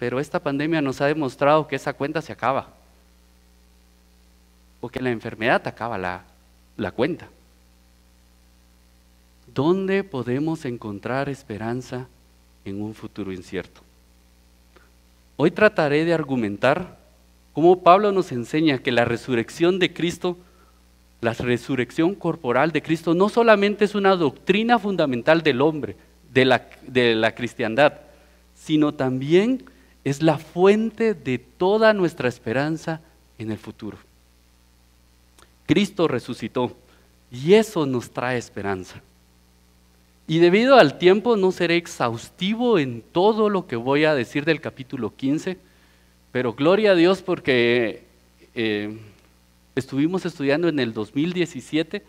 Pero 0.00 0.18
esta 0.18 0.40
pandemia 0.40 0.80
nos 0.80 1.00
ha 1.02 1.06
demostrado 1.06 1.68
que 1.68 1.76
esa 1.76 1.92
cuenta 1.92 2.22
se 2.22 2.32
acaba. 2.32 2.70
O 4.80 4.88
que 4.88 4.98
la 4.98 5.10
enfermedad 5.10 5.68
acaba 5.68 5.98
la, 5.98 6.24
la 6.78 6.90
cuenta. 6.90 7.28
¿Dónde 9.54 10.02
podemos 10.02 10.64
encontrar 10.64 11.28
esperanza 11.28 12.08
en 12.64 12.80
un 12.80 12.94
futuro 12.94 13.30
incierto? 13.30 13.82
Hoy 15.36 15.50
trataré 15.50 16.06
de 16.06 16.14
argumentar 16.14 16.98
como 17.52 17.82
Pablo 17.82 18.10
nos 18.10 18.32
enseña 18.32 18.78
que 18.78 18.92
la 18.92 19.04
resurrección 19.04 19.78
de 19.78 19.92
Cristo, 19.92 20.38
la 21.20 21.34
resurrección 21.34 22.14
corporal 22.14 22.72
de 22.72 22.80
Cristo, 22.80 23.12
no 23.12 23.28
solamente 23.28 23.84
es 23.84 23.94
una 23.94 24.16
doctrina 24.16 24.78
fundamental 24.78 25.42
del 25.42 25.60
hombre, 25.60 25.96
de 26.32 26.46
la, 26.46 26.68
de 26.86 27.14
la 27.14 27.34
cristiandad, 27.34 27.94
sino 28.54 28.94
también 28.94 29.64
es 30.04 30.22
la 30.22 30.38
fuente 30.38 31.14
de 31.14 31.38
toda 31.38 31.92
nuestra 31.92 32.28
esperanza 32.28 33.00
en 33.38 33.50
el 33.50 33.58
futuro. 33.58 33.98
Cristo 35.66 36.08
resucitó 36.08 36.76
y 37.30 37.54
eso 37.54 37.86
nos 37.86 38.10
trae 38.10 38.38
esperanza. 38.38 39.00
Y 40.26 40.38
debido 40.38 40.76
al 40.76 40.98
tiempo 40.98 41.36
no 41.36 41.52
seré 41.52 41.76
exhaustivo 41.76 42.78
en 42.78 43.02
todo 43.02 43.48
lo 43.50 43.66
que 43.66 43.76
voy 43.76 44.04
a 44.04 44.14
decir 44.14 44.44
del 44.44 44.60
capítulo 44.60 45.14
15, 45.14 45.58
pero 46.32 46.54
gloria 46.54 46.92
a 46.92 46.94
Dios 46.94 47.22
porque 47.22 48.04
eh, 48.54 48.96
estuvimos 49.74 50.24
estudiando 50.24 50.68
en 50.68 50.78
el 50.78 50.92
2017 50.92 52.02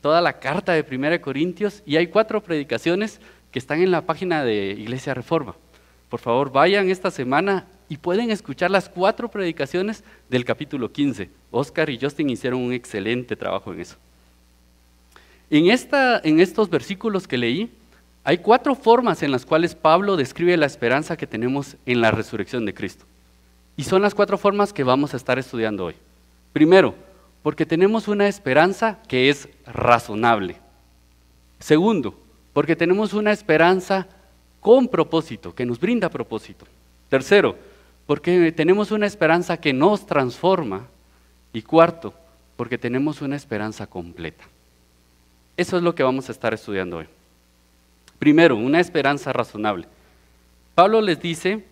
toda 0.00 0.20
la 0.20 0.38
carta 0.38 0.72
de 0.72 0.84
1 0.88 1.20
Corintios 1.20 1.82
y 1.84 1.96
hay 1.96 2.06
cuatro 2.06 2.42
predicaciones 2.42 3.20
que 3.52 3.58
están 3.58 3.82
en 3.82 3.90
la 3.90 4.02
página 4.02 4.44
de 4.44 4.76
Iglesia 4.78 5.14
Reforma. 5.14 5.54
Por 6.08 6.20
favor, 6.20 6.50
vayan 6.50 6.88
esta 6.88 7.10
semana 7.10 7.66
y 7.88 7.96
pueden 7.96 8.30
escuchar 8.30 8.70
las 8.70 8.88
cuatro 8.88 9.30
predicaciones 9.30 10.04
del 10.28 10.44
capítulo 10.44 10.90
15. 10.92 11.30
Oscar 11.50 11.90
y 11.90 11.98
Justin 12.00 12.30
hicieron 12.30 12.60
un 12.60 12.72
excelente 12.72 13.36
trabajo 13.36 13.72
en 13.72 13.80
eso. 13.80 13.96
En, 15.50 15.70
esta, 15.70 16.20
en 16.22 16.40
estos 16.40 16.68
versículos 16.68 17.26
que 17.26 17.38
leí, 17.38 17.70
hay 18.24 18.38
cuatro 18.38 18.74
formas 18.74 19.22
en 19.22 19.30
las 19.30 19.46
cuales 19.46 19.74
Pablo 19.74 20.16
describe 20.16 20.56
la 20.56 20.66
esperanza 20.66 21.16
que 21.16 21.26
tenemos 21.26 21.76
en 21.86 22.00
la 22.00 22.10
resurrección 22.10 22.66
de 22.66 22.74
Cristo. 22.74 23.06
Y 23.76 23.84
son 23.84 24.02
las 24.02 24.14
cuatro 24.14 24.36
formas 24.36 24.72
que 24.72 24.84
vamos 24.84 25.14
a 25.14 25.16
estar 25.16 25.38
estudiando 25.38 25.86
hoy. 25.86 25.94
Primero, 26.52 26.94
porque 27.42 27.64
tenemos 27.64 28.08
una 28.08 28.28
esperanza 28.28 28.98
que 29.08 29.30
es 29.30 29.48
razonable. 29.66 30.56
Segundo, 31.58 32.14
porque 32.52 32.76
tenemos 32.76 33.14
una 33.14 33.32
esperanza 33.32 34.08
con 34.60 34.88
propósito, 34.88 35.54
que 35.54 35.66
nos 35.66 35.78
brinda 35.80 36.08
propósito. 36.08 36.66
Tercero, 37.08 37.56
porque 38.06 38.52
tenemos 38.52 38.90
una 38.90 39.06
esperanza 39.06 39.58
que 39.58 39.72
nos 39.72 40.06
transforma. 40.06 40.86
Y 41.52 41.62
cuarto, 41.62 42.12
porque 42.56 42.76
tenemos 42.76 43.22
una 43.22 43.34
esperanza 43.34 43.86
completa. 43.86 44.44
Eso 45.56 45.76
es 45.76 45.82
lo 45.82 45.94
que 45.94 46.02
vamos 46.02 46.28
a 46.28 46.32
estar 46.32 46.52
estudiando 46.52 46.98
hoy. 46.98 47.06
Primero, 48.18 48.56
una 48.56 48.80
esperanza 48.80 49.32
razonable. 49.32 49.86
Pablo 50.74 51.00
les 51.00 51.20
dice 51.20 51.64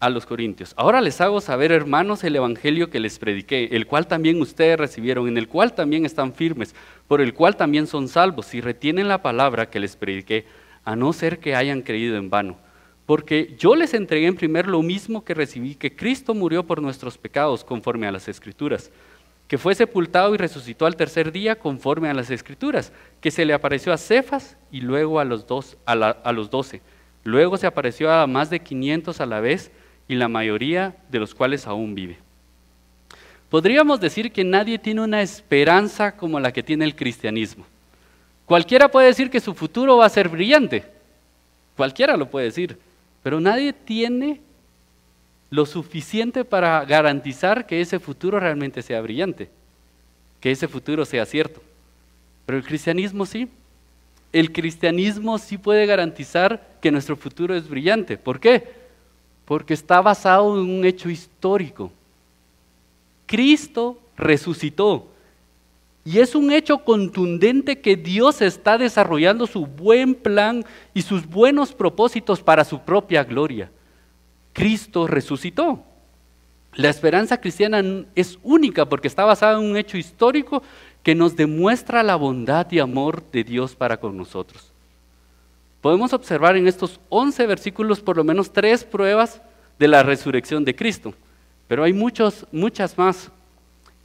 a 0.00 0.10
los 0.10 0.26
corintios. 0.26 0.74
Ahora 0.76 1.00
les 1.00 1.20
hago 1.20 1.40
saber, 1.40 1.72
hermanos, 1.72 2.24
el 2.24 2.36
evangelio 2.36 2.90
que 2.90 3.00
les 3.00 3.18
prediqué, 3.18 3.68
el 3.72 3.86
cual 3.86 4.06
también 4.06 4.40
ustedes 4.40 4.78
recibieron, 4.78 5.28
en 5.28 5.38
el 5.38 5.46
cual 5.46 5.74
también 5.74 6.04
están 6.04 6.32
firmes, 6.32 6.74
por 7.06 7.20
el 7.20 7.34
cual 7.34 7.56
también 7.56 7.86
son 7.86 8.08
salvos, 8.08 8.46
si 8.46 8.60
retienen 8.60 9.08
la 9.08 9.22
palabra 9.22 9.70
que 9.70 9.80
les 9.80 9.96
prediqué, 9.96 10.46
a 10.84 10.96
no 10.96 11.12
ser 11.12 11.38
que 11.38 11.54
hayan 11.54 11.82
creído 11.82 12.16
en 12.16 12.30
vano. 12.30 12.58
Porque 13.06 13.56
yo 13.58 13.74
les 13.74 13.94
entregué 13.94 14.26
en 14.26 14.36
primer 14.36 14.68
lo 14.68 14.82
mismo 14.82 15.24
que 15.24 15.34
recibí, 15.34 15.74
que 15.74 15.96
Cristo 15.96 16.34
murió 16.34 16.64
por 16.64 16.80
nuestros 16.80 17.18
pecados, 17.18 17.64
conforme 17.64 18.06
a 18.06 18.12
las 18.12 18.28
Escrituras, 18.28 18.90
que 19.48 19.58
fue 19.58 19.74
sepultado 19.74 20.32
y 20.34 20.38
resucitó 20.38 20.86
al 20.86 20.96
tercer 20.96 21.32
día, 21.32 21.58
conforme 21.58 22.08
a 22.08 22.14
las 22.14 22.30
Escrituras, 22.30 22.92
que 23.20 23.32
se 23.32 23.44
le 23.44 23.52
apareció 23.52 23.92
a 23.92 23.98
Cefas 23.98 24.56
y 24.70 24.80
luego 24.80 25.18
a 25.18 25.24
los, 25.24 25.46
doce. 25.46 26.80
Luego 27.24 27.56
se 27.56 27.66
apareció 27.66 28.12
a 28.12 28.26
más 28.28 28.48
de 28.48 28.60
quinientos 28.60 29.20
a 29.20 29.26
la 29.26 29.40
vez, 29.40 29.72
y 30.10 30.16
la 30.16 30.26
mayoría 30.26 30.96
de 31.08 31.20
los 31.20 31.36
cuales 31.36 31.68
aún 31.68 31.94
vive. 31.94 32.18
Podríamos 33.48 34.00
decir 34.00 34.32
que 34.32 34.42
nadie 34.42 34.76
tiene 34.76 35.02
una 35.02 35.22
esperanza 35.22 36.16
como 36.16 36.40
la 36.40 36.52
que 36.52 36.64
tiene 36.64 36.84
el 36.84 36.96
cristianismo. 36.96 37.64
Cualquiera 38.50 38.90
puede 38.90 39.06
decir 39.06 39.30
que 39.30 39.38
su 39.38 39.54
futuro 39.54 39.98
va 39.98 40.06
a 40.06 40.08
ser 40.08 40.28
brillante. 40.28 40.82
Cualquiera 41.76 42.16
lo 42.16 42.28
puede 42.28 42.46
decir. 42.46 42.76
Pero 43.22 43.38
nadie 43.40 43.72
tiene 43.72 44.40
lo 45.50 45.64
suficiente 45.64 46.44
para 46.44 46.84
garantizar 46.84 47.64
que 47.64 47.80
ese 47.80 48.00
futuro 48.00 48.40
realmente 48.40 48.82
sea 48.82 49.00
brillante, 49.00 49.48
que 50.40 50.50
ese 50.50 50.66
futuro 50.66 51.04
sea 51.04 51.24
cierto. 51.26 51.62
Pero 52.44 52.58
el 52.58 52.64
cristianismo 52.64 53.24
sí. 53.24 53.48
El 54.32 54.50
cristianismo 54.50 55.38
sí 55.38 55.56
puede 55.56 55.86
garantizar 55.86 56.66
que 56.80 56.90
nuestro 56.90 57.16
futuro 57.16 57.54
es 57.54 57.68
brillante. 57.68 58.16
¿Por 58.16 58.40
qué? 58.40 58.80
porque 59.50 59.74
está 59.74 60.00
basado 60.00 60.60
en 60.60 60.70
un 60.70 60.84
hecho 60.84 61.10
histórico. 61.10 61.90
Cristo 63.26 63.98
resucitó. 64.16 65.08
Y 66.10 66.18
es 66.18 66.34
un 66.34 66.50
hecho 66.50 66.78
contundente 66.78 67.80
que 67.80 67.94
Dios 67.94 68.42
está 68.42 68.76
desarrollando 68.76 69.46
su 69.46 69.64
buen 69.64 70.16
plan 70.16 70.64
y 70.92 71.02
sus 71.02 71.24
buenos 71.24 71.72
propósitos 71.72 72.42
para 72.42 72.64
su 72.64 72.80
propia 72.80 73.22
gloria. 73.22 73.70
Cristo 74.52 75.06
resucitó. 75.06 75.84
La 76.74 76.88
esperanza 76.88 77.40
cristiana 77.40 78.04
es 78.16 78.40
única 78.42 78.88
porque 78.88 79.06
está 79.06 79.24
basada 79.24 79.60
en 79.60 79.70
un 79.70 79.76
hecho 79.76 79.96
histórico 79.96 80.64
que 81.04 81.14
nos 81.14 81.36
demuestra 81.36 82.02
la 82.02 82.16
bondad 82.16 82.66
y 82.72 82.80
amor 82.80 83.22
de 83.30 83.44
Dios 83.44 83.76
para 83.76 84.00
con 84.00 84.16
nosotros. 84.16 84.72
Podemos 85.80 86.12
observar 86.12 86.56
en 86.56 86.66
estos 86.66 86.98
11 87.10 87.46
versículos 87.46 88.00
por 88.00 88.16
lo 88.16 88.24
menos 88.24 88.52
tres 88.52 88.82
pruebas 88.82 89.40
de 89.78 89.86
la 89.86 90.02
resurrección 90.02 90.64
de 90.64 90.74
Cristo, 90.74 91.14
pero 91.68 91.84
hay 91.84 91.92
muchos, 91.92 92.48
muchas 92.50 92.98
más. 92.98 93.30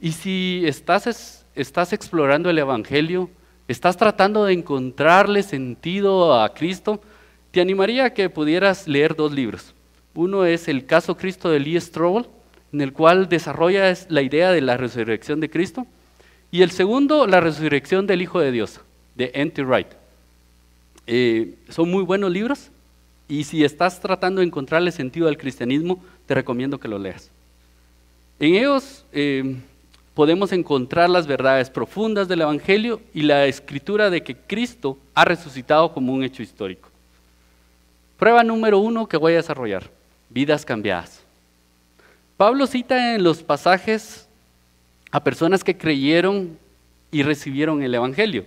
Y 0.00 0.12
si 0.12 0.62
estás, 0.66 1.45
estás 1.56 1.92
explorando 1.92 2.50
el 2.50 2.58
Evangelio, 2.58 3.30
estás 3.66 3.96
tratando 3.96 4.44
de 4.44 4.52
encontrarle 4.52 5.42
sentido 5.42 6.40
a 6.40 6.54
Cristo, 6.54 7.00
te 7.50 7.60
animaría 7.60 8.04
a 8.04 8.14
que 8.14 8.30
pudieras 8.30 8.86
leer 8.86 9.16
dos 9.16 9.32
libros. 9.32 9.74
Uno 10.14 10.44
es 10.44 10.68
El 10.68 10.86
caso 10.86 11.16
Cristo 11.16 11.50
de 11.50 11.60
Lee 11.60 11.80
Strobel, 11.80 12.26
en 12.72 12.80
el 12.80 12.92
cual 12.92 13.28
desarrolla 13.28 13.92
la 14.08 14.22
idea 14.22 14.52
de 14.52 14.60
la 14.60 14.76
resurrección 14.76 15.40
de 15.40 15.50
Cristo. 15.50 15.86
Y 16.50 16.62
el 16.62 16.70
segundo, 16.70 17.26
La 17.26 17.40
resurrección 17.40 18.06
del 18.06 18.22
Hijo 18.22 18.38
de 18.38 18.52
Dios, 18.52 18.80
de 19.14 19.30
N.T. 19.34 19.62
Wright. 19.64 19.88
Eh, 21.06 21.54
son 21.68 21.90
muy 21.90 22.02
buenos 22.02 22.30
libros 22.30 22.70
y 23.28 23.44
si 23.44 23.64
estás 23.64 24.00
tratando 24.00 24.40
de 24.40 24.46
encontrarle 24.46 24.92
sentido 24.92 25.28
al 25.28 25.38
cristianismo, 25.38 26.02
te 26.26 26.34
recomiendo 26.34 26.78
que 26.78 26.88
lo 26.88 26.98
leas. 26.98 27.30
En 28.38 28.54
ellos, 28.54 29.04
eh, 29.12 29.56
podemos 30.16 30.50
encontrar 30.52 31.10
las 31.10 31.26
verdades 31.26 31.68
profundas 31.68 32.26
del 32.26 32.40
Evangelio 32.40 33.02
y 33.12 33.20
la 33.20 33.44
escritura 33.44 34.08
de 34.08 34.22
que 34.22 34.34
Cristo 34.34 34.96
ha 35.14 35.26
resucitado 35.26 35.92
como 35.92 36.14
un 36.14 36.24
hecho 36.24 36.42
histórico. 36.42 36.88
Prueba 38.18 38.42
número 38.42 38.78
uno 38.78 39.06
que 39.06 39.18
voy 39.18 39.34
a 39.34 39.36
desarrollar, 39.36 39.90
vidas 40.30 40.64
cambiadas. 40.64 41.22
Pablo 42.38 42.66
cita 42.66 43.14
en 43.14 43.24
los 43.24 43.42
pasajes 43.42 44.26
a 45.10 45.22
personas 45.22 45.62
que 45.62 45.76
creyeron 45.76 46.56
y 47.12 47.22
recibieron 47.22 47.82
el 47.82 47.94
Evangelio. 47.94 48.46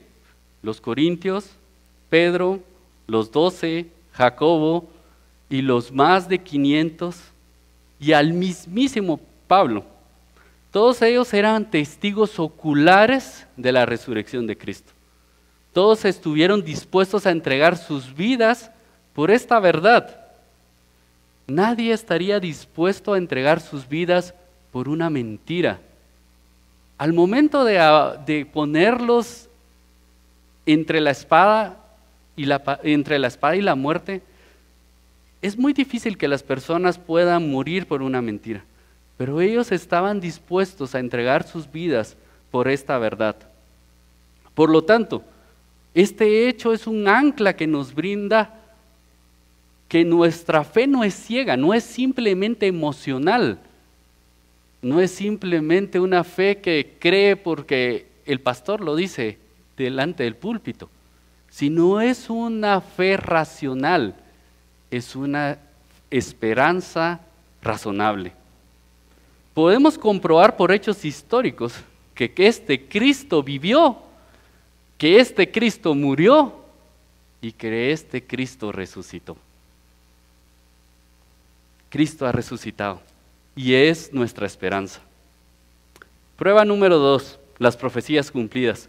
Los 0.63 0.81
Corintios, 0.81 1.51
Pedro, 2.09 2.61
los 3.05 3.31
doce, 3.31 3.85
Jacobo 4.13 4.89
y 5.51 5.61
los 5.61 5.91
más 5.91 6.27
de 6.27 6.39
500 6.39 7.15
y 7.99 8.13
al 8.13 8.33
mismísimo 8.33 9.19
Pablo. 9.47 9.98
Todos 10.71 11.01
ellos 11.01 11.33
eran 11.33 11.69
testigos 11.69 12.39
oculares 12.39 13.47
de 13.57 13.71
la 13.71 13.85
resurrección 13.85 14.45
de 14.45 14.57
Cristo. 14.57 14.93
Todos 15.73 16.05
estuvieron 16.05 16.63
dispuestos 16.63 17.25
a 17.25 17.31
entregar 17.31 17.77
sus 17.77 18.15
vidas 18.15 18.71
por 19.13 19.31
esta 19.31 19.59
verdad. 19.59 20.19
Nadie 21.47 21.93
estaría 21.93 22.39
dispuesto 22.39 23.13
a 23.13 23.17
entregar 23.17 23.59
sus 23.59 23.87
vidas 23.87 24.33
por 24.71 24.87
una 24.87 25.09
mentira. 25.09 25.79
Al 26.97 27.13
momento 27.13 27.63
de, 27.63 28.47
ponerlos 28.51 29.47
entre 30.65 31.01
la 31.01 31.11
espada 31.11 31.77
y 32.35 32.45
la, 32.45 32.79
entre 32.83 33.17
la 33.17 33.27
espada 33.27 33.55
y 33.55 33.61
la 33.61 33.75
muerte, 33.75 34.21
es 35.41 35.57
muy 35.57 35.73
difícil 35.73 36.17
que 36.17 36.27
las 36.27 36.43
personas 36.43 36.97
puedan 36.97 37.49
morir 37.49 37.87
por 37.87 38.01
una 38.01 38.21
mentira, 38.21 38.63
pero 39.19 39.41
ellos 39.41 39.73
estaban 39.73 40.21
dispuestos 40.21 40.95
a 40.95 40.99
entregar 40.99 41.45
sus 41.45 41.69
vidas 41.69 42.15
por 42.51 42.69
esta 42.69 42.97
verdad. 42.97 43.35
Por 44.55 44.69
lo 44.69 44.85
tanto, 44.85 45.21
este 45.93 46.47
hecho 46.47 46.71
es 46.71 46.87
un 46.87 47.05
ancla 47.05 47.57
que 47.57 47.67
nos 47.67 47.93
brinda 47.93 48.55
que 49.89 50.05
nuestra 50.05 50.63
fe 50.63 50.87
no 50.87 51.03
es 51.03 51.13
ciega, 51.13 51.57
no 51.57 51.73
es 51.73 51.83
simplemente 51.83 52.65
emocional, 52.65 53.59
no 54.81 55.01
es 55.01 55.11
simplemente 55.11 55.99
una 55.99 56.23
fe 56.23 56.59
que 56.59 56.95
cree 56.97 57.35
porque 57.35 58.07
el 58.25 58.39
pastor 58.39 58.79
lo 58.79 58.95
dice 58.95 59.37
delante 59.75 60.23
del 60.23 60.37
púlpito, 60.37 60.89
sino 61.49 61.99
es 61.99 62.29
una 62.29 62.79
fe 62.79 63.17
racional 63.17 64.15
es 64.91 65.15
una 65.15 65.57
esperanza 66.09 67.19
razonable. 67.61 68.38
Podemos 69.59 69.97
comprobar 69.97 70.55
por 70.55 70.71
hechos 70.71 71.03
históricos 71.03 71.73
que, 72.15 72.31
este 72.37 72.87
Cristo 72.87 73.43
vivió, 73.43 73.97
que 74.97 75.19
este 75.19 75.51
Cristo 75.51 75.93
murió 75.93 76.55
y 77.41 77.51
que 77.51 77.91
este 77.91 78.25
Cristo 78.25 78.71
resucitó. 78.71 79.35
Cristo 81.89 82.25
ha 82.25 82.31
resucitado 82.31 83.01
y 83.53 83.73
es 83.73 84.13
nuestra 84.13 84.47
esperanza. 84.47 85.01
Prueba 86.37 86.63
número 86.63 86.97
dos, 86.97 87.37
las 87.57 87.75
profecías 87.75 88.31
cumplidas. 88.31 88.87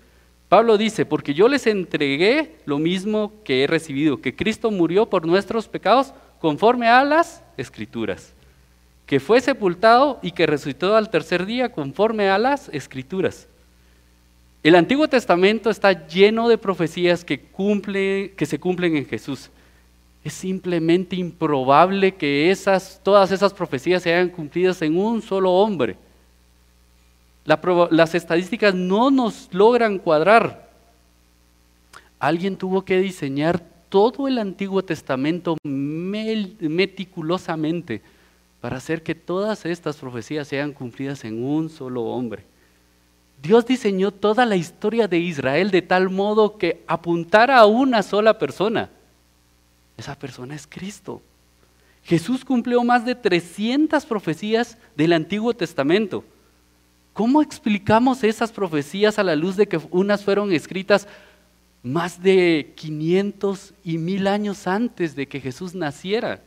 Pablo 0.49 0.79
dice, 0.79 1.05
porque 1.05 1.35
yo 1.35 1.49
les 1.49 1.67
entregué 1.67 2.59
lo 2.65 2.79
mismo 2.79 3.33
que 3.43 3.65
he 3.65 3.67
recibido, 3.67 4.21
que 4.21 4.37
Cristo 4.37 4.71
murió 4.71 5.07
por 5.07 5.27
nuestros 5.27 5.67
pecados 5.67 6.15
conforme 6.39 6.87
a 6.87 7.03
las 7.03 7.43
escrituras, 7.57 8.35
que 9.11 9.19
fue 9.19 9.41
sepultado 9.41 10.21
y 10.23 10.31
que 10.31 10.47
resucitó 10.47 10.95
al 10.95 11.11
tercer 11.11 11.45
día 11.45 11.73
conforme 11.73 12.31
a 12.31 12.39
las 12.39 12.69
escrituras. 12.69 13.49
El 14.63 14.77
Antiguo 14.77 15.09
Testamento 15.09 15.69
está 15.69 16.07
lleno 16.07 16.49
de 16.49 16.57
profecías 16.57 17.25
que, 17.25 17.41
que 17.41 18.47
se 18.47 18.61
cumplen 18.61 18.97
en 18.97 19.07
Jesús. 19.07 19.51
Es 20.23 20.33
simplemente 20.33 21.17
improbable 21.17 22.15
que 22.15 22.53
esas, 22.53 23.01
todas 23.03 23.33
esas 23.33 23.53
profecías 23.53 24.05
se 24.05 24.15
hayan 24.15 24.29
cumplidas 24.29 24.81
en 24.83 24.97
un 24.97 25.23
solo 25.23 25.55
hombre 25.55 25.97
las 27.91 28.15
estadísticas 28.15 28.77
no 28.77 29.11
nos 29.11 29.53
logran 29.53 29.99
cuadrar. 29.99 30.71
Alguien 32.21 32.57
tuvo 32.57 32.85
que 32.85 33.01
diseñar 33.01 33.61
todo 33.89 34.29
el 34.29 34.39
Antiguo 34.39 34.85
Testamento 34.85 35.57
meticulosamente 35.65 38.03
para 38.61 38.77
hacer 38.77 39.03
que 39.03 39.15
todas 39.15 39.65
estas 39.65 39.97
profecías 39.97 40.49
sean 40.49 40.73
cumplidas 40.73 41.25
en 41.25 41.43
un 41.43 41.71
solo 41.71 42.05
hombre. 42.05 42.45
Dios 43.43 43.65
diseñó 43.65 44.11
toda 44.11 44.45
la 44.45 44.57
historia 44.57 45.09
de 45.09 45.19
Israel 45.19 45.71
de 45.71 45.81
tal 45.81 46.11
modo 46.11 46.59
que 46.59 46.85
apuntara 46.87 47.59
a 47.59 47.67
una 47.67 48.03
sola 48.03 48.39
persona. 48.39 48.91
Esa 49.97 50.15
persona 50.15 50.55
es 50.55 50.67
Cristo. 50.67 51.23
Jesús 52.05 52.45
cumplió 52.45 52.83
más 52.85 53.05
de 53.05 53.15
300 53.15 54.05
profecías 54.05 54.77
del 54.95 55.15
Antiguo 55.15 55.55
Testamento. 55.55 56.25
¿Cómo 57.15 57.43
explicamos 57.43 58.25
esas 58.25 58.53
profecías 58.53 59.19
a 59.19 59.25
la 59.25 59.37
luz 59.37 59.57
de 59.57 59.67
que 59.67 59.81
unas 59.91 60.23
fueron 60.23 60.53
escritas 60.53 61.09
más 61.83 62.23
de 62.23 62.73
500 62.77 63.73
y 63.85 63.99
mil 63.99 64.27
años 64.27 64.67
antes 64.67 65.17
de 65.17 65.27
que 65.27 65.41
Jesús 65.41 65.75
naciera? 65.75 66.43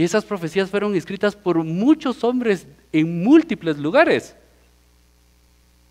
Que 0.00 0.04
esas 0.04 0.24
profecías 0.24 0.70
fueron 0.70 0.94
escritas 0.94 1.36
por 1.36 1.62
muchos 1.62 2.24
hombres 2.24 2.66
en 2.90 3.22
múltiples 3.22 3.76
lugares. 3.76 4.34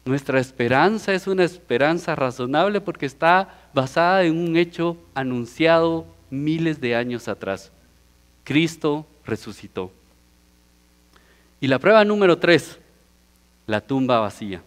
Nuestra 0.03 0.39
esperanza 0.39 1.13
es 1.13 1.27
una 1.27 1.43
esperanza 1.43 2.15
razonable 2.15 2.81
porque 2.81 3.05
está 3.05 3.69
basada 3.71 4.23
en 4.23 4.35
un 4.35 4.57
hecho 4.57 4.97
anunciado 5.13 6.07
miles 6.31 6.81
de 6.81 6.95
años 6.95 7.27
atrás. 7.27 7.71
Cristo 8.43 9.05
resucitó. 9.25 9.91
Y 11.61 11.67
la 11.67 11.77
prueba 11.77 12.03
número 12.03 12.39
tres, 12.39 12.79
la 13.67 13.79
tumba 13.79 14.21
vacía. 14.21 14.63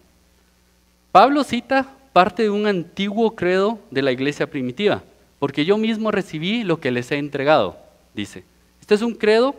Pablo 1.11 1.43
cita 1.43 1.97
parte 2.13 2.43
de 2.43 2.49
un 2.49 2.65
antiguo 2.65 3.35
credo 3.35 3.77
de 3.91 4.03
la 4.03 4.13
iglesia 4.13 4.49
primitiva, 4.49 5.03
porque 5.37 5.65
yo 5.65 5.75
mismo 5.77 6.11
recibí 6.11 6.63
lo 6.63 6.79
que 6.79 6.91
les 6.91 7.11
he 7.11 7.17
entregado, 7.17 7.75
dice. 8.13 8.45
Este 8.83 8.95
es 8.95 9.01
un 9.01 9.13
credo 9.13 9.55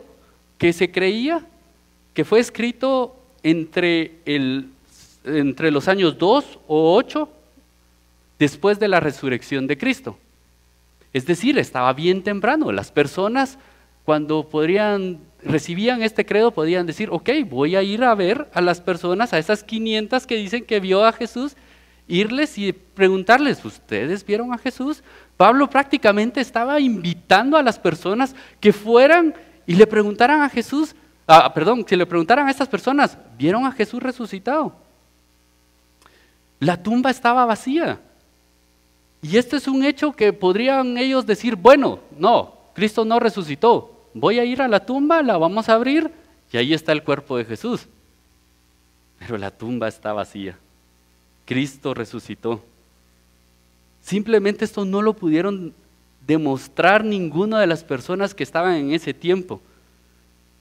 que 0.59 0.71
se 0.71 0.91
creía 0.91 1.43
que 2.13 2.23
fue 2.23 2.39
escrito 2.39 3.15
entre, 3.41 4.11
el, 4.23 4.69
entre 5.23 5.71
los 5.71 5.87
años 5.87 6.19
2 6.19 6.59
o 6.67 6.95
8 6.95 7.27
después 8.37 8.77
de 8.77 8.87
la 8.87 8.99
resurrección 8.99 9.65
de 9.65 9.79
Cristo. 9.79 10.15
Es 11.11 11.25
decir, 11.25 11.57
estaba 11.57 11.91
bien 11.93 12.21
temprano. 12.21 12.71
Las 12.71 12.91
personas 12.91 13.57
cuando 14.03 14.47
podrían 14.47 15.17
recibían 15.41 16.03
este 16.03 16.23
credo 16.23 16.51
podían 16.51 16.85
decir, 16.85 17.09
ok, 17.11 17.31
voy 17.49 17.75
a 17.75 17.81
ir 17.81 18.03
a 18.03 18.13
ver 18.13 18.47
a 18.53 18.61
las 18.61 18.79
personas, 18.79 19.33
a 19.33 19.39
esas 19.39 19.63
500 19.63 20.27
que 20.27 20.35
dicen 20.35 20.65
que 20.65 20.79
vio 20.79 21.03
a 21.03 21.11
Jesús, 21.11 21.55
irles 22.07 22.59
y 22.59 22.73
preguntarles, 22.73 23.65
¿ustedes 23.65 24.23
vieron 24.23 24.53
a 24.53 24.59
Jesús? 24.59 25.01
Pablo 25.37 25.69
prácticamente 25.69 26.39
estaba 26.39 26.79
invitando 26.79 27.57
a 27.57 27.63
las 27.63 27.77
personas 27.77 28.35
que 28.59 28.71
fueran 28.71 29.35
y 29.67 29.75
le 29.75 29.87
preguntaran 29.87 30.41
a 30.41 30.49
Jesús, 30.49 30.95
ah, 31.27 31.53
perdón, 31.53 31.83
que 31.83 31.97
le 31.97 32.05
preguntaran 32.05 32.47
a 32.47 32.51
estas 32.51 32.69
personas, 32.69 33.17
¿vieron 33.37 33.65
a 33.65 33.71
Jesús 33.71 34.01
resucitado? 34.01 34.75
La 36.59 36.81
tumba 36.81 37.09
estaba 37.09 37.45
vacía. 37.45 37.99
Y 39.21 39.37
este 39.37 39.57
es 39.57 39.67
un 39.67 39.83
hecho 39.83 40.13
que 40.13 40.31
podrían 40.33 40.97
ellos 40.97 41.25
decir, 41.25 41.55
bueno, 41.55 41.99
no, 42.17 42.53
Cristo 42.73 43.03
no 43.03 43.19
resucitó, 43.19 44.07
voy 44.13 44.39
a 44.39 44.45
ir 44.45 44.61
a 44.61 44.67
la 44.67 44.85
tumba, 44.85 45.21
la 45.21 45.37
vamos 45.37 45.67
a 45.67 45.73
abrir 45.73 46.11
y 46.51 46.57
ahí 46.57 46.73
está 46.73 46.91
el 46.91 47.03
cuerpo 47.03 47.37
de 47.37 47.45
Jesús. 47.45 47.87
Pero 49.19 49.37
la 49.37 49.51
tumba 49.51 49.87
está 49.87 50.13
vacía. 50.13 50.57
Cristo 51.45 51.93
resucitó. 51.93 52.63
Simplemente 54.05 54.65
esto 54.65 54.85
no 54.85 55.01
lo 55.01 55.13
pudieron 55.15 55.73
demostrar 56.27 57.03
ninguna 57.03 57.59
de 57.59 57.65
las 57.65 57.83
personas 57.83 58.35
que 58.35 58.43
estaban 58.43 58.75
en 58.75 58.93
ese 58.93 59.15
tiempo. 59.15 59.61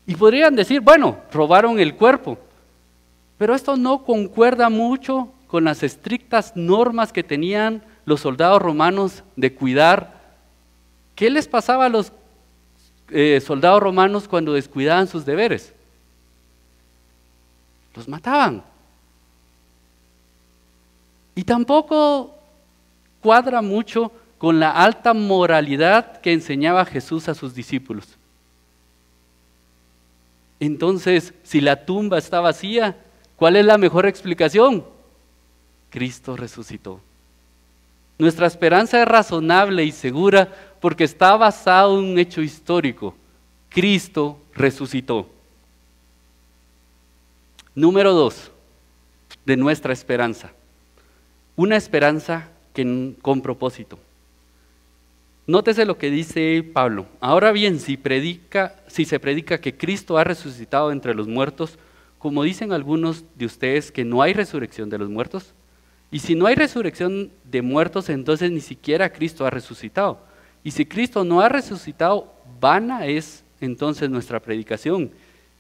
Y 0.07 0.15
podrían 0.15 0.57
decir, 0.57 0.81
bueno, 0.81 1.19
robaron 1.31 1.79
el 1.79 1.95
cuerpo. 1.95 2.39
Pero 3.37 3.55
esto 3.55 3.77
no 3.77 4.03
concuerda 4.03 4.71
mucho 4.71 5.29
con 5.47 5.65
las 5.65 5.83
estrictas 5.83 6.57
normas 6.57 7.13
que 7.13 7.23
tenían 7.23 7.83
los 8.07 8.23
soldados 8.23 8.63
romanos 8.63 9.23
de 9.37 9.53
cuidar. 9.53 10.23
¿Qué 11.15 11.29
les 11.29 11.47
pasaba 11.47 11.85
a 11.85 11.91
los 11.91 12.13
eh, 13.11 13.43
soldados 13.45 13.83
romanos 13.83 14.27
cuando 14.27 14.55
descuidaban 14.55 15.07
sus 15.07 15.27
deberes? 15.27 15.75
Los 17.95 18.09
mataban. 18.09 18.65
Y 21.35 21.45
tampoco 21.45 22.35
cuadra 23.25 23.61
mucho 23.63 24.13
con 24.39 24.61
la 24.61 24.71
alta 24.71 25.15
moralidad 25.15 26.21
que 26.21 26.33
enseñaba 26.33 26.85
Jesús 26.85 27.29
a 27.29 27.35
sus 27.35 27.57
discípulos. 27.57 28.07
Entonces, 30.61 31.35
si 31.43 31.61
la 31.61 31.85
tumba 31.85 32.19
está 32.19 32.39
vacía, 32.41 32.97
¿Cuál 33.37 33.57
es 33.57 33.65
la 33.65 33.79
mejor 33.79 34.07
explicación? 34.07 34.85
Cristo 35.91 36.37
resucitó. 36.37 37.01
Nuestra 38.19 38.47
esperanza 38.47 39.03
es 39.03 39.09
razonable 39.09 39.85
y 39.85 39.93
segura 39.93 40.49
porque 40.81 41.05
está 41.05 41.37
basado 41.37 41.99
en 41.99 42.05
un 42.05 42.19
hecho 42.19 42.41
histórico. 42.41 43.15
Cristo 43.69 44.39
resucitó. 44.55 45.29
Número 47.75 48.13
dos, 48.13 48.53
de 49.45 49.57
nuestra 49.57 49.93
esperanza. 49.93 50.53
Una 51.57 51.77
esperanza 51.77 52.49
con 53.23 53.41
propósito. 53.41 53.99
Nótese 55.47 55.85
lo 55.85 55.99
que 55.99 56.11
dice 56.11 56.65
Pablo. 56.73 57.07
Ahora 57.21 57.53
bien, 57.53 57.79
si, 57.79 57.97
predica, 57.97 58.77
si 58.87 59.05
se 59.05 59.21
predica 59.21 59.61
que 59.61 59.77
Cristo 59.77 60.17
ha 60.17 60.25
resucitado 60.25 60.91
entre 60.91 61.15
los 61.15 61.29
muertos, 61.29 61.79
como 62.19 62.43
dicen 62.43 62.73
algunos 62.73 63.25
de 63.37 63.45
ustedes 63.45 63.93
que 63.93 64.05
no 64.05 64.23
hay 64.23 64.33
resurrección 64.33 64.89
de 64.89 64.99
los 64.99 65.11
muertos, 65.11 65.53
y 66.11 66.21
si 66.21 66.35
no 66.35 66.47
hay 66.47 66.55
resurrección 66.55 67.31
de 67.45 67.61
muertos, 67.61 68.09
entonces 68.09 68.51
ni 68.51 68.61
siquiera 68.61 69.13
Cristo 69.13 69.45
ha 69.45 69.51
resucitado. 69.51 70.21
Y 70.63 70.71
si 70.71 70.87
Cristo 70.87 71.25
no 71.25 71.41
ha 71.43 71.49
resucitado, 71.49 72.33
vana 72.61 73.07
es 73.07 73.45
entonces 73.61 74.09
nuestra 74.09 74.41
predicación 74.41 75.11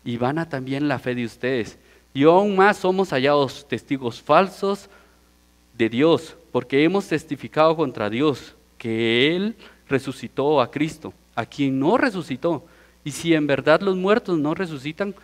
y 0.04 0.16
vana 0.16 0.48
también 0.48 0.88
la 0.88 0.98
fe 0.98 1.14
de 1.14 1.26
ustedes. 1.26 1.78
Y 2.14 2.24
aún 2.24 2.56
más 2.56 2.78
somos 2.78 3.10
hallados 3.10 3.66
testigos 3.68 4.22
falsos 4.22 4.88
de 5.76 5.88
Dios, 5.88 6.36
porque 6.54 6.84
hemos 6.84 7.08
testificado 7.08 7.74
contra 7.74 8.08
Dios 8.08 8.54
que 8.78 9.34
Él 9.34 9.56
resucitó 9.88 10.60
a 10.60 10.70
Cristo, 10.70 11.12
a 11.34 11.44
quien 11.44 11.80
no 11.80 11.98
resucitó. 11.98 12.64
Y 13.02 13.10
si 13.10 13.34
en 13.34 13.48
verdad 13.48 13.80
los 13.80 13.96
muertos 13.96 14.38
no 14.38 14.54
resucitan, 14.54 15.16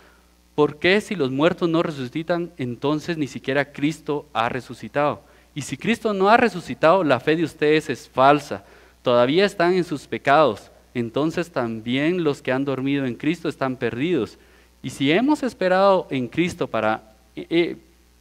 ¿por 0.57 0.81
qué 0.81 1.01
si 1.01 1.15
los 1.15 1.31
muertos 1.31 1.69
no 1.69 1.85
resucitan, 1.85 2.51
entonces 2.57 3.17
ni 3.17 3.29
siquiera 3.29 3.71
Cristo 3.71 4.27
ha 4.33 4.49
resucitado? 4.49 5.21
Y 5.55 5.63
si 5.63 5.77
Cristo 5.77 6.13
no 6.13 6.29
ha 6.31 6.37
resucitado, 6.37 7.05
la 7.05 7.21
fe 7.21 7.37
de 7.37 7.45
ustedes 7.45 7.89
es 7.91 8.09
falsa. 8.09 8.65
Todavía 9.05 9.45
están 9.45 9.75
en 9.75 9.85
sus 9.85 10.09
pecados. 10.09 10.73
Entonces 10.95 11.53
también 11.53 12.25
los 12.25 12.43
que 12.43 12.51
han 12.51 12.65
dormido 12.65 13.07
en 13.07 13.15
Cristo 13.15 13.49
están 13.49 13.77
perdidos. 13.77 14.37
Y 14.83 14.91
si 14.91 15.13
hemos 15.13 15.45
esperado 15.45 16.09
en 16.11 16.27
Cristo 16.27 16.67
para, 16.67 17.15
eh, 17.37 17.47
eh, 17.51 17.77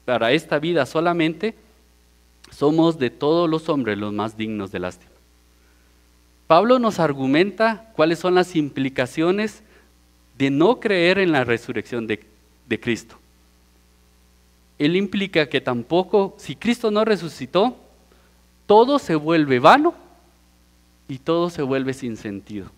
para 0.06 0.32
esta 0.32 0.60
vida 0.60 0.86
solamente, 0.86 1.56
somos 2.60 3.00
de 3.00 3.10
todos 3.10 3.50
los 3.50 3.70
hombres 3.70 3.98
los 3.98 4.12
más 4.12 4.36
dignos 4.36 4.70
de 4.70 4.80
lástima. 4.80 5.14
Pablo 6.46 6.78
nos 6.78 7.00
argumenta 7.00 7.90
cuáles 7.96 8.20
son 8.20 8.36
las 8.36 8.54
implicaciones 8.54 9.64
de 10.38 10.50
no 10.50 10.82
creer 10.82 11.20
en 11.20 11.32
la 11.32 11.46
resurrección 11.46 12.06
de, 12.06 12.20
Cristo. 12.82 13.16
Él 14.78 14.98
implica 14.98 15.48
que 15.48 15.62
tampoco, 15.62 16.36
si 16.38 16.58
Cristo 16.58 16.92
no 16.92 17.06
resucitó, 17.06 17.78
todo 18.66 19.00
se 19.00 19.16
vuelve 19.16 19.60
vano 19.60 19.94
y 21.08 21.20
todo 21.20 21.50
se 21.50 21.62
vuelve 21.62 21.94
sin 21.94 22.18
sentido. 22.18 22.70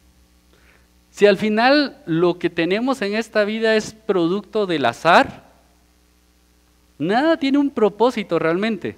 Si 1.09 1.25
al 1.25 1.37
final 1.37 1.97
lo 2.05 2.37
que 2.37 2.51
tenemos 2.51 3.01
en 3.01 3.15
esta 3.15 3.45
vida 3.45 3.75
es 3.75 3.93
producto 3.93 4.67
del 4.67 4.85
azar, 4.85 5.43
nada 6.99 7.37
tiene 7.37 7.57
un 7.57 7.71
propósito 7.71 8.37
realmente. 8.37 8.95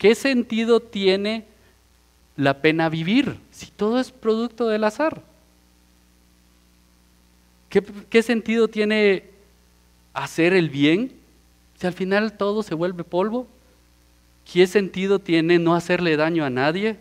¿Qué 0.00 0.14
sentido 0.14 0.80
tiene 0.80 1.44
la 2.34 2.62
pena 2.62 2.88
vivir 2.88 3.36
si 3.50 3.66
todo 3.66 4.00
es 4.00 4.10
producto 4.10 4.66
del 4.66 4.84
azar? 4.84 5.20
¿Qué, 7.68 8.22
sentido 8.22 8.68
tiene 8.68 9.24
hacer 10.14 10.54
el 10.54 10.70
bien 10.70 11.12
si 11.78 11.86
al 11.86 11.92
final 11.92 12.32
todo 12.38 12.62
se 12.62 12.74
vuelve 12.74 13.04
polvo? 13.04 13.46
¿Qué 14.50 14.66
sentido 14.66 15.18
tiene 15.18 15.58
no 15.58 15.74
hacerle 15.74 16.16
daño 16.16 16.46
a 16.46 16.50
nadie? 16.50 16.96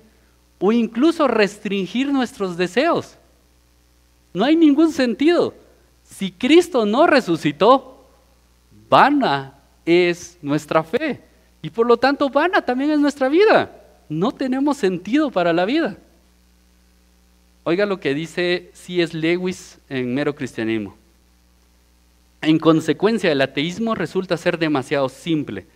O 0.60 0.74
incluso 0.74 1.26
restringir 1.26 2.12
nuestros 2.12 2.58
deseos. 2.58 3.16
No 4.34 4.44
hay 4.44 4.58
ningún 4.58 4.92
sentido. 4.92 5.54
Si 6.04 6.32
Cristo 6.34 6.86
no 6.86 7.08
resucitó, 7.08 8.06
vana 8.90 9.54
es 9.86 10.38
nuestra 10.42 10.84
fe. 10.84 11.29
Y 11.62 11.70
por 11.70 11.88
lo 11.88 11.98
tanto, 11.98 12.30
vana 12.30 12.62
también 12.62 12.92
es 12.92 13.00
nuestra 13.00 13.30
vida 13.30 13.72
no 14.10 14.32
tenemos 14.32 14.78
sentido 14.78 15.30
para 15.30 15.54
la 15.54 15.66
vida. 15.66 15.96
Oiga 17.64 17.86
lo 17.86 18.00
que 18.00 18.16
dice 18.16 18.72
C.S. 18.74 19.16
Lewis 19.16 19.78
en 19.88 20.14
Mero 20.16 20.36
Cristianismo. 20.36 20.96
En 22.42 22.58
consecuencia, 22.58 23.32
el 23.32 23.42
ateísmo 23.42 23.94
resulta 23.94 24.36
ser 24.36 24.58
demasiado 24.58 25.08
simple. 25.10 25.68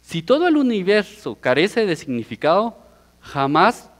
Si 0.00 0.22
todo 0.22 0.46
el 0.46 0.56
universo 0.56 1.36
carece 1.40 1.86
de 1.86 1.96
significado, 1.96 2.78
jamás 3.20 3.90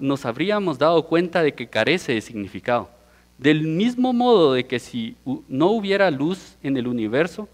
nos 0.00 0.24
habríamos 0.26 0.78
dado 0.78 1.06
cuenta 1.06 1.42
de 1.42 1.54
que 1.54 1.68
carece 1.68 2.14
de 2.14 2.20
significado. 2.20 2.90
Del 3.38 3.62
mismo 3.62 4.12
modo 4.12 4.54
de 4.54 4.66
que 4.66 4.80
si 4.80 5.16
no 5.48 5.68
hubiera 5.68 6.10
luz 6.10 6.56
en 6.62 6.76
el 6.76 6.88
universo 6.88 7.48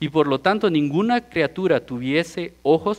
y 0.00 0.08
por 0.08 0.26
lo 0.26 0.40
tanto 0.40 0.70
ninguna 0.70 1.20
criatura 1.28 1.84
tuviese 1.84 2.54
ojos, 2.62 2.98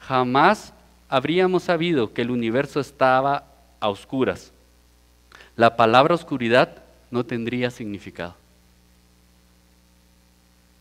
jamás 0.00 0.74
habríamos 1.08 1.62
sabido 1.62 2.12
que 2.12 2.22
el 2.22 2.32
universo 2.32 2.80
estaba 2.80 3.44
a 3.78 3.88
oscuras. 3.88 4.52
La 5.56 5.76
palabra 5.76 6.16
oscuridad 6.16 6.82
no 7.12 7.24
tendría 7.24 7.70
significado. 7.70 8.34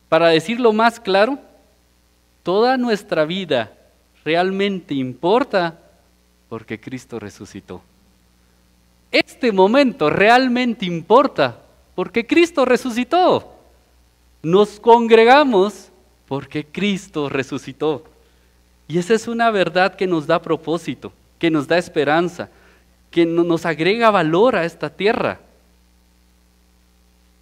Para 0.10 0.30
decirlo 0.30 0.74
más 0.74 1.00
claro, 1.00 1.38
toda 2.42 2.76
nuestra 2.78 3.24
vida 3.26 3.72
realmente 4.26 4.96
importa 4.96 5.78
porque 6.50 6.80
Cristo 6.80 7.20
resucitó. 7.20 7.82
Este 9.12 9.52
momento 9.52 10.10
realmente 10.10 10.86
importa 10.86 11.60
porque 11.94 12.26
Cristo 12.26 12.66
resucitó. 12.66 13.61
Nos 14.42 14.80
congregamos 14.80 15.90
porque 16.28 16.66
Cristo 16.66 17.30
resucitó. 17.30 18.06
Y 18.88 18.98
esa 18.98 19.14
es 19.14 19.28
una 19.28 19.52
verdad 19.52 19.96
que 19.96 20.08
nos 20.08 20.28
da 20.28 20.42
propósito, 20.42 21.14
que 21.40 21.52
nos 21.52 21.68
da 21.68 21.78
esperanza, 21.78 22.50
que 23.10 23.26
nos 23.26 23.66
agrega 23.66 24.12
valor 24.12 24.56
a 24.56 24.66
esta 24.66 24.90
tierra. 24.90 25.40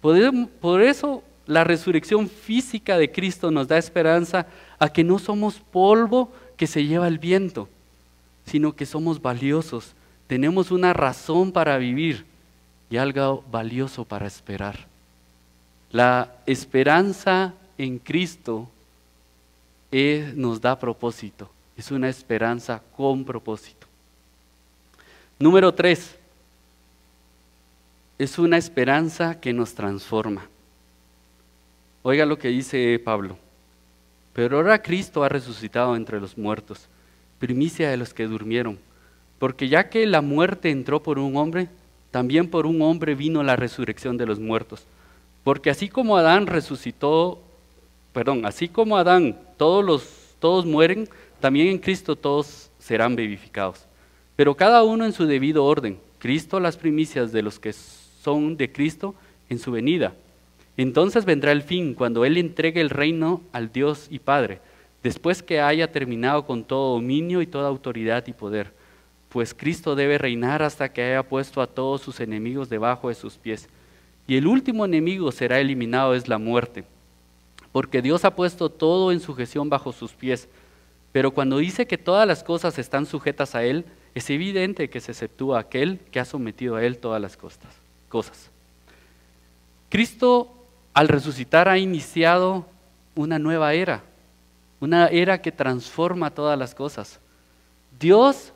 Por 0.00 0.82
eso 0.82 1.22
la 1.46 1.64
resurrección 1.64 2.28
física 2.28 2.96
de 2.96 3.10
Cristo 3.10 3.50
nos 3.50 3.68
da 3.68 3.78
esperanza 3.78 4.46
a 4.78 4.88
que 4.88 5.04
no 5.04 5.18
somos 5.18 5.56
polvo 5.70 6.32
que 6.56 6.66
se 6.66 6.84
lleva 6.84 7.08
el 7.08 7.18
viento, 7.18 7.68
sino 8.46 8.74
que 8.74 8.86
somos 8.86 9.20
valiosos, 9.20 9.94
tenemos 10.26 10.70
una 10.70 10.92
razón 10.92 11.52
para 11.52 11.76
vivir 11.78 12.24
y 12.88 12.96
algo 12.96 13.42
valioso 13.50 14.04
para 14.04 14.26
esperar. 14.26 14.89
La 15.92 16.32
esperanza 16.46 17.54
en 17.76 17.98
Cristo 17.98 18.68
nos 19.90 20.60
da 20.60 20.78
propósito. 20.78 21.50
Es 21.76 21.90
una 21.90 22.08
esperanza 22.08 22.82
con 22.96 23.24
propósito. 23.24 23.86
Número 25.38 25.72
tres, 25.72 26.16
es 28.18 28.38
una 28.38 28.58
esperanza 28.58 29.40
que 29.40 29.52
nos 29.52 29.74
transforma. 29.74 30.46
Oiga 32.02 32.26
lo 32.26 32.38
que 32.38 32.48
dice 32.48 33.00
Pablo. 33.02 33.38
Pero 34.32 34.58
ahora 34.58 34.82
Cristo 34.82 35.24
ha 35.24 35.28
resucitado 35.28 35.96
entre 35.96 36.20
los 36.20 36.38
muertos, 36.38 36.86
primicia 37.38 37.90
de 37.90 37.96
los 37.96 38.14
que 38.14 38.26
durmieron. 38.26 38.78
Porque 39.38 39.68
ya 39.68 39.88
que 39.88 40.06
la 40.06 40.20
muerte 40.20 40.70
entró 40.70 41.02
por 41.02 41.18
un 41.18 41.36
hombre, 41.36 41.68
también 42.10 42.48
por 42.48 42.66
un 42.66 42.80
hombre 42.82 43.14
vino 43.14 43.42
la 43.42 43.56
resurrección 43.56 44.16
de 44.16 44.26
los 44.26 44.38
muertos. 44.38 44.84
Porque 45.44 45.70
así 45.70 45.88
como 45.88 46.16
Adán 46.16 46.46
resucitó 46.46 47.40
perdón, 48.12 48.44
así 48.44 48.68
como 48.68 48.96
Adán 48.96 49.38
todos 49.56 49.84
los 49.84 50.20
todos 50.38 50.64
mueren, 50.64 51.08
también 51.38 51.68
en 51.68 51.78
Cristo 51.78 52.16
todos 52.16 52.70
serán 52.78 53.14
vivificados. 53.14 53.86
Pero 54.36 54.56
cada 54.56 54.82
uno 54.82 55.04
en 55.04 55.12
su 55.12 55.26
debido 55.26 55.64
orden. 55.64 55.98
Cristo 56.18 56.60
las 56.60 56.76
primicias 56.76 57.30
de 57.32 57.42
los 57.42 57.58
que 57.58 57.72
son 57.72 58.56
de 58.56 58.72
Cristo 58.72 59.14
en 59.48 59.58
su 59.58 59.70
venida. 59.70 60.14
Entonces 60.76 61.24
vendrá 61.24 61.52
el 61.52 61.62
fin, 61.62 61.94
cuando 61.94 62.24
Él 62.24 62.38
entregue 62.38 62.80
el 62.80 62.90
reino 62.90 63.42
al 63.52 63.70
Dios 63.70 64.06
y 64.10 64.18
Padre, 64.18 64.60
después 65.02 65.42
que 65.42 65.60
haya 65.60 65.92
terminado 65.92 66.46
con 66.46 66.64
todo 66.64 66.94
dominio 66.94 67.42
y 67.42 67.46
toda 67.46 67.68
autoridad 67.68 68.26
y 68.26 68.32
poder. 68.32 68.72
Pues 69.28 69.54
Cristo 69.54 69.94
debe 69.94 70.16
reinar 70.16 70.62
hasta 70.62 70.90
que 70.90 71.02
haya 71.02 71.22
puesto 71.22 71.60
a 71.60 71.66
todos 71.66 72.00
sus 72.00 72.20
enemigos 72.20 72.68
debajo 72.68 73.08
de 73.08 73.14
sus 73.14 73.36
pies. 73.36 73.68
Y 74.30 74.36
el 74.36 74.46
último 74.46 74.84
enemigo 74.84 75.30
será 75.32 75.58
eliminado, 75.58 76.14
es 76.14 76.28
la 76.28 76.38
muerte 76.38 76.84
porque 77.72 78.02
Dios 78.02 78.24
ha 78.24 78.34
puesto 78.34 78.68
todo 78.68 79.12
en 79.12 79.20
sujeción 79.20 79.68
bajo 79.68 79.92
sus 79.92 80.12
pies. 80.12 80.48
Pero 81.12 81.32
cuando 81.32 81.58
dice 81.58 81.86
que 81.86 81.98
todas 81.98 82.26
las 82.26 82.42
cosas 82.42 82.78
están 82.78 83.06
sujetas 83.06 83.54
a 83.54 83.64
Él, 83.64 83.84
es 84.14 84.28
evidente 84.30 84.90
que 84.90 85.00
se 85.00 85.12
exceptúa 85.12 85.60
aquel 85.60 85.98
que 86.10 86.20
ha 86.20 86.24
sometido 86.24 86.76
a 86.76 86.84
Él 86.84 86.98
todas 86.98 87.20
las 87.20 87.36
cosas. 87.36 88.50
Cristo 89.88 90.52
al 90.94 91.08
resucitar 91.08 91.68
ha 91.68 91.78
iniciado 91.78 92.66
una 93.14 93.38
nueva 93.38 93.74
era, 93.74 94.02
una 94.80 95.06
era 95.06 95.40
que 95.42 95.52
transforma 95.52 96.30
todas 96.30 96.58
las 96.58 96.74
cosas. 96.74 97.20
Dios, 97.98 98.52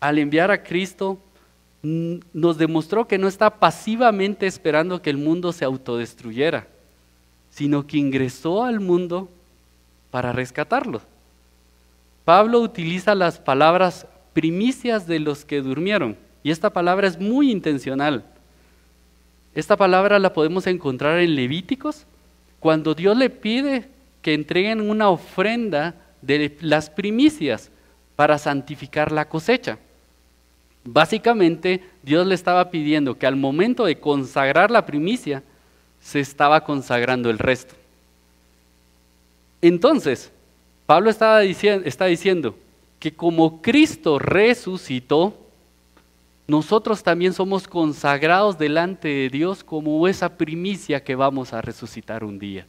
al 0.00 0.18
enviar 0.18 0.50
a 0.50 0.62
Cristo, 0.62 1.18
nos 1.82 2.58
demostró 2.58 3.08
que 3.08 3.18
no 3.18 3.26
está 3.26 3.58
pasivamente 3.58 4.46
esperando 4.46 5.00
que 5.00 5.10
el 5.10 5.16
mundo 5.16 5.52
se 5.52 5.64
autodestruyera, 5.64 6.66
sino 7.50 7.86
que 7.86 7.96
ingresó 7.96 8.64
al 8.64 8.80
mundo 8.80 9.30
para 10.10 10.32
rescatarlo. 10.32 11.00
Pablo 12.24 12.60
utiliza 12.60 13.14
las 13.14 13.38
palabras 13.38 14.06
primicias 14.32 15.06
de 15.06 15.20
los 15.20 15.44
que 15.44 15.62
durmieron, 15.62 16.16
y 16.42 16.50
esta 16.50 16.70
palabra 16.70 17.06
es 17.08 17.18
muy 17.18 17.50
intencional. 17.50 18.24
Esta 19.54 19.76
palabra 19.76 20.18
la 20.18 20.32
podemos 20.32 20.66
encontrar 20.66 21.18
en 21.18 21.34
Levíticos, 21.34 22.06
cuando 22.60 22.94
Dios 22.94 23.16
le 23.16 23.30
pide 23.30 23.88
que 24.22 24.34
entreguen 24.34 24.88
una 24.88 25.08
ofrenda 25.08 25.94
de 26.20 26.56
las 26.60 26.90
primicias 26.90 27.70
para 28.16 28.36
santificar 28.38 29.10
la 29.10 29.28
cosecha. 29.28 29.78
Básicamente, 30.84 31.82
Dios 32.02 32.26
le 32.26 32.34
estaba 32.34 32.70
pidiendo 32.70 33.18
que 33.18 33.26
al 33.26 33.36
momento 33.36 33.84
de 33.84 33.98
consagrar 33.98 34.70
la 34.70 34.86
primicia, 34.86 35.42
se 36.00 36.20
estaba 36.20 36.64
consagrando 36.64 37.30
el 37.30 37.38
resto. 37.38 37.74
Entonces, 39.60 40.32
Pablo 40.86 41.10
estaba 41.10 41.40
diciendo, 41.40 41.86
está 41.86 42.06
diciendo 42.06 42.56
que 42.98 43.12
como 43.12 43.60
Cristo 43.60 44.18
resucitó, 44.18 45.34
nosotros 46.46 47.02
también 47.02 47.32
somos 47.32 47.68
consagrados 47.68 48.58
delante 48.58 49.08
de 49.08 49.28
Dios 49.28 49.62
como 49.62 50.08
esa 50.08 50.36
primicia 50.36 51.04
que 51.04 51.14
vamos 51.14 51.52
a 51.52 51.60
resucitar 51.62 52.24
un 52.24 52.38
día. 52.38 52.66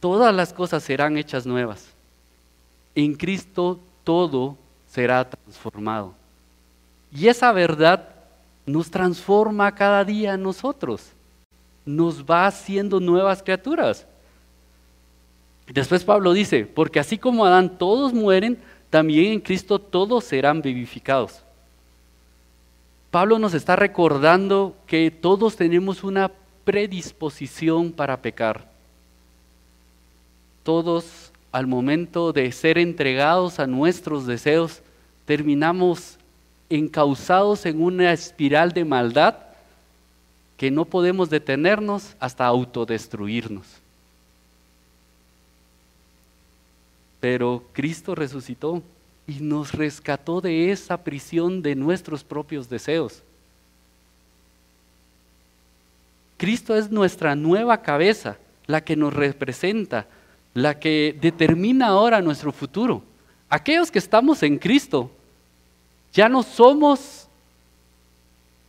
Todas 0.00 0.34
las 0.34 0.52
cosas 0.52 0.82
serán 0.82 1.16
hechas 1.18 1.46
nuevas. 1.46 1.86
En 2.94 3.14
Cristo 3.14 3.78
todo 4.02 4.56
será 4.90 5.28
transformado. 5.28 6.14
Y 7.12 7.28
esa 7.28 7.52
verdad 7.52 8.08
nos 8.66 8.90
transforma 8.90 9.74
cada 9.74 10.04
día 10.04 10.34
a 10.34 10.36
nosotros. 10.36 11.12
Nos 11.84 12.24
va 12.24 12.46
haciendo 12.46 13.00
nuevas 13.00 13.42
criaturas. 13.42 14.06
Después 15.66 16.04
Pablo 16.04 16.32
dice, 16.32 16.66
porque 16.66 16.98
así 16.98 17.16
como 17.16 17.46
Adán 17.46 17.78
todos 17.78 18.12
mueren, 18.12 18.60
también 18.90 19.32
en 19.32 19.40
Cristo 19.40 19.78
todos 19.78 20.24
serán 20.24 20.60
vivificados. 20.60 21.42
Pablo 23.10 23.38
nos 23.38 23.54
está 23.54 23.76
recordando 23.76 24.76
que 24.86 25.10
todos 25.10 25.56
tenemos 25.56 26.04
una 26.04 26.30
predisposición 26.64 27.92
para 27.92 28.20
pecar. 28.20 28.68
Todos 30.62 31.29
al 31.52 31.66
momento 31.66 32.32
de 32.32 32.50
ser 32.52 32.78
entregados 32.78 33.58
a 33.58 33.66
nuestros 33.66 34.26
deseos, 34.26 34.82
terminamos 35.24 36.16
encausados 36.68 37.66
en 37.66 37.82
una 37.82 38.12
espiral 38.12 38.72
de 38.72 38.84
maldad 38.84 39.36
que 40.56 40.70
no 40.70 40.84
podemos 40.84 41.30
detenernos 41.30 42.14
hasta 42.20 42.46
autodestruirnos. 42.46 43.66
Pero 47.18 47.64
Cristo 47.72 48.14
resucitó 48.14 48.82
y 49.26 49.40
nos 49.40 49.72
rescató 49.72 50.40
de 50.40 50.70
esa 50.70 51.02
prisión 51.02 51.62
de 51.62 51.74
nuestros 51.74 52.24
propios 52.24 52.68
deseos. 52.68 53.22
Cristo 56.36 56.74
es 56.74 56.90
nuestra 56.90 57.34
nueva 57.34 57.82
cabeza, 57.82 58.38
la 58.66 58.82
que 58.82 58.96
nos 58.96 59.12
representa, 59.12 60.06
la 60.54 60.78
que 60.78 61.16
determina 61.20 61.88
ahora 61.88 62.20
nuestro 62.20 62.52
futuro. 62.52 63.02
Aquellos 63.48 63.90
que 63.90 63.98
estamos 63.98 64.42
en 64.42 64.58
Cristo, 64.58 65.10
ya 66.12 66.28
no 66.28 66.42
somos, 66.42 67.28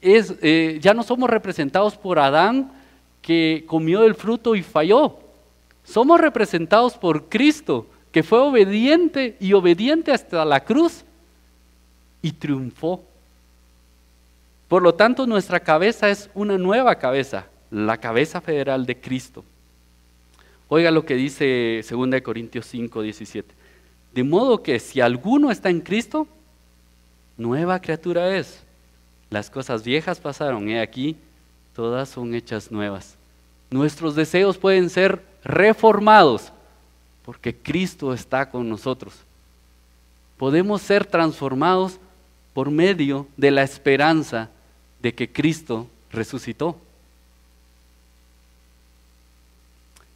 eh, 0.01 0.79
ya 0.81 0.93
no 0.93 1.03
somos 1.03 1.29
representados 1.29 1.95
por 1.95 2.19
Adán 2.19 2.71
que 3.21 3.63
comió 3.67 4.03
el 4.03 4.15
fruto 4.15 4.55
y 4.55 4.63
falló. 4.63 5.19
Somos 5.83 6.19
representados 6.19 6.97
por 6.97 7.29
Cristo, 7.29 7.87
que 8.11 8.23
fue 8.23 8.39
obediente 8.39 9.37
y 9.39 9.53
obediente 9.53 10.11
hasta 10.11 10.43
la 10.45 10.63
cruz 10.63 11.03
y 12.21 12.31
triunfó. 12.31 13.03
Por 14.67 14.81
lo 14.81 14.93
tanto, 14.93 15.27
nuestra 15.27 15.59
cabeza 15.59 16.09
es 16.09 16.29
una 16.33 16.57
nueva 16.57 16.95
cabeza, 16.95 17.45
la 17.69 17.97
cabeza 17.97 18.41
federal 18.41 18.85
de 18.85 18.99
Cristo. 18.99 19.43
Oiga 20.73 20.89
lo 20.89 21.03
que 21.03 21.15
dice 21.15 21.83
2 21.89 22.21
Corintios 22.21 22.65
5, 22.65 23.01
17. 23.01 23.53
De 24.13 24.23
modo 24.23 24.63
que 24.63 24.79
si 24.79 25.01
alguno 25.01 25.51
está 25.51 25.69
en 25.69 25.81
Cristo, 25.81 26.29
nueva 27.35 27.81
criatura 27.81 28.37
es. 28.37 28.63
Las 29.29 29.49
cosas 29.49 29.83
viejas 29.83 30.21
pasaron, 30.21 30.69
he 30.69 30.79
aquí, 30.79 31.17
todas 31.75 32.07
son 32.07 32.33
hechas 32.33 32.71
nuevas. 32.71 33.17
Nuestros 33.69 34.15
deseos 34.15 34.57
pueden 34.57 34.89
ser 34.89 35.21
reformados 35.43 36.53
porque 37.25 37.53
Cristo 37.53 38.13
está 38.13 38.49
con 38.49 38.69
nosotros. 38.69 39.13
Podemos 40.37 40.81
ser 40.81 41.05
transformados 41.05 41.99
por 42.53 42.71
medio 42.71 43.27
de 43.35 43.51
la 43.51 43.63
esperanza 43.63 44.49
de 45.01 45.13
que 45.13 45.29
Cristo 45.29 45.87
resucitó. 46.13 46.77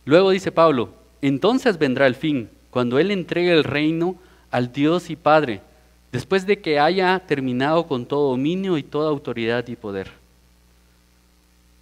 Luego 0.05 0.29
dice 0.29 0.51
Pablo, 0.51 0.89
entonces 1.21 1.77
vendrá 1.77 2.07
el 2.07 2.15
fin, 2.15 2.49
cuando 2.69 2.99
Él 2.99 3.11
entregue 3.11 3.51
el 3.51 3.63
reino 3.63 4.15
al 4.51 4.71
Dios 4.71 5.09
y 5.09 5.15
Padre, 5.15 5.61
después 6.11 6.45
de 6.45 6.61
que 6.61 6.79
haya 6.79 7.19
terminado 7.19 7.87
con 7.87 8.05
todo 8.05 8.29
dominio 8.29 8.77
y 8.77 8.83
toda 8.83 9.09
autoridad 9.09 9.67
y 9.67 9.75
poder. 9.75 10.11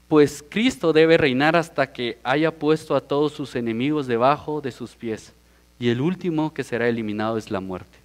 Pues 0.08 0.44
Cristo 0.48 0.94
debe 0.94 1.18
reinar 1.18 1.56
hasta 1.56 1.92
que 1.92 2.18
haya 2.24 2.52
puesto 2.52 2.96
a 2.96 3.02
todos 3.02 3.34
sus 3.34 3.56
enemigos 3.56 4.08
debajo 4.08 4.62
de 4.62 4.72
sus 4.72 4.92
pies, 4.92 5.34
y 5.80 5.90
el 5.90 6.02
último 6.02 6.54
que 6.54 6.64
será 6.64 6.88
eliminado 6.88 7.38
es 7.38 7.52
la 7.52 7.60
muerte. 7.60 7.98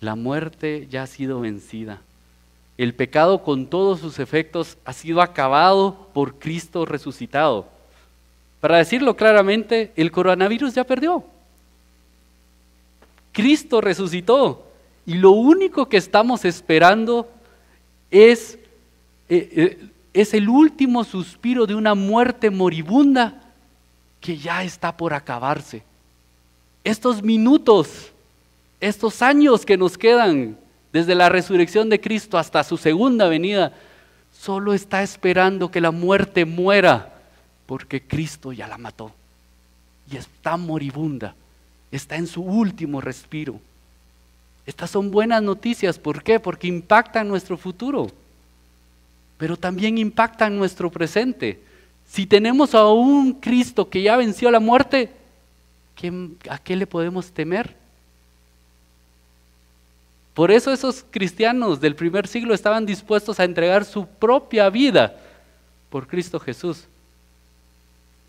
La 0.00 0.14
muerte 0.14 0.86
ya 0.90 1.02
ha 1.02 1.06
sido 1.06 1.40
vencida. 1.40 2.00
El 2.78 2.94
pecado 2.94 3.42
con 3.42 3.66
todos 3.66 4.00
sus 4.00 4.18
efectos 4.18 4.78
ha 4.84 4.92
sido 4.92 5.20
acabado 5.20 6.08
por 6.14 6.38
Cristo 6.38 6.86
resucitado. 6.86 7.68
Para 8.60 8.76
decirlo 8.78 9.16
claramente, 9.16 9.92
el 9.96 10.10
coronavirus 10.10 10.74
ya 10.74 10.84
perdió. 10.84 11.24
Cristo 13.32 13.80
resucitó 13.80 14.66
y 15.06 15.14
lo 15.14 15.30
único 15.30 15.88
que 15.88 15.96
estamos 15.96 16.44
esperando 16.44 17.28
es, 18.10 18.58
eh, 19.28 19.48
eh, 19.52 19.88
es 20.12 20.34
el 20.34 20.48
último 20.48 21.04
suspiro 21.04 21.66
de 21.66 21.74
una 21.74 21.94
muerte 21.94 22.50
moribunda 22.50 23.40
que 24.20 24.36
ya 24.36 24.62
está 24.62 24.96
por 24.96 25.14
acabarse. 25.14 25.82
Estos 26.84 27.22
minutos, 27.22 28.12
estos 28.80 29.22
años 29.22 29.64
que 29.64 29.78
nos 29.78 29.96
quedan 29.96 30.58
desde 30.92 31.14
la 31.14 31.28
resurrección 31.28 31.88
de 31.88 32.00
Cristo 32.00 32.36
hasta 32.36 32.64
su 32.64 32.76
segunda 32.76 33.28
venida, 33.28 33.72
solo 34.32 34.74
está 34.74 35.02
esperando 35.02 35.70
que 35.70 35.80
la 35.80 35.92
muerte 35.92 36.44
muera 36.44 37.19
porque 37.70 38.02
Cristo 38.02 38.52
ya 38.52 38.66
la 38.66 38.78
mató 38.78 39.12
y 40.10 40.16
está 40.16 40.56
moribunda, 40.56 41.36
está 41.92 42.16
en 42.16 42.26
su 42.26 42.42
último 42.42 43.00
respiro. 43.00 43.60
Estas 44.66 44.90
son 44.90 45.12
buenas 45.12 45.40
noticias, 45.40 45.96
¿por 45.96 46.24
qué? 46.24 46.40
Porque 46.40 46.66
impactan 46.66 47.28
nuestro 47.28 47.56
futuro, 47.56 48.10
pero 49.38 49.56
también 49.56 49.98
impactan 49.98 50.58
nuestro 50.58 50.90
presente. 50.90 51.60
Si 52.08 52.26
tenemos 52.26 52.74
a 52.74 52.88
un 52.88 53.34
Cristo 53.34 53.88
que 53.88 54.02
ya 54.02 54.16
venció 54.16 54.50
la 54.50 54.58
muerte, 54.58 55.12
¿a 56.48 56.58
qué 56.58 56.74
le 56.74 56.88
podemos 56.88 57.30
temer? 57.30 57.76
Por 60.34 60.50
eso 60.50 60.72
esos 60.72 61.04
cristianos 61.08 61.80
del 61.80 61.94
primer 61.94 62.26
siglo 62.26 62.52
estaban 62.52 62.84
dispuestos 62.84 63.38
a 63.38 63.44
entregar 63.44 63.84
su 63.84 64.08
propia 64.08 64.68
vida 64.70 65.16
por 65.88 66.08
Cristo 66.08 66.40
Jesús 66.40 66.88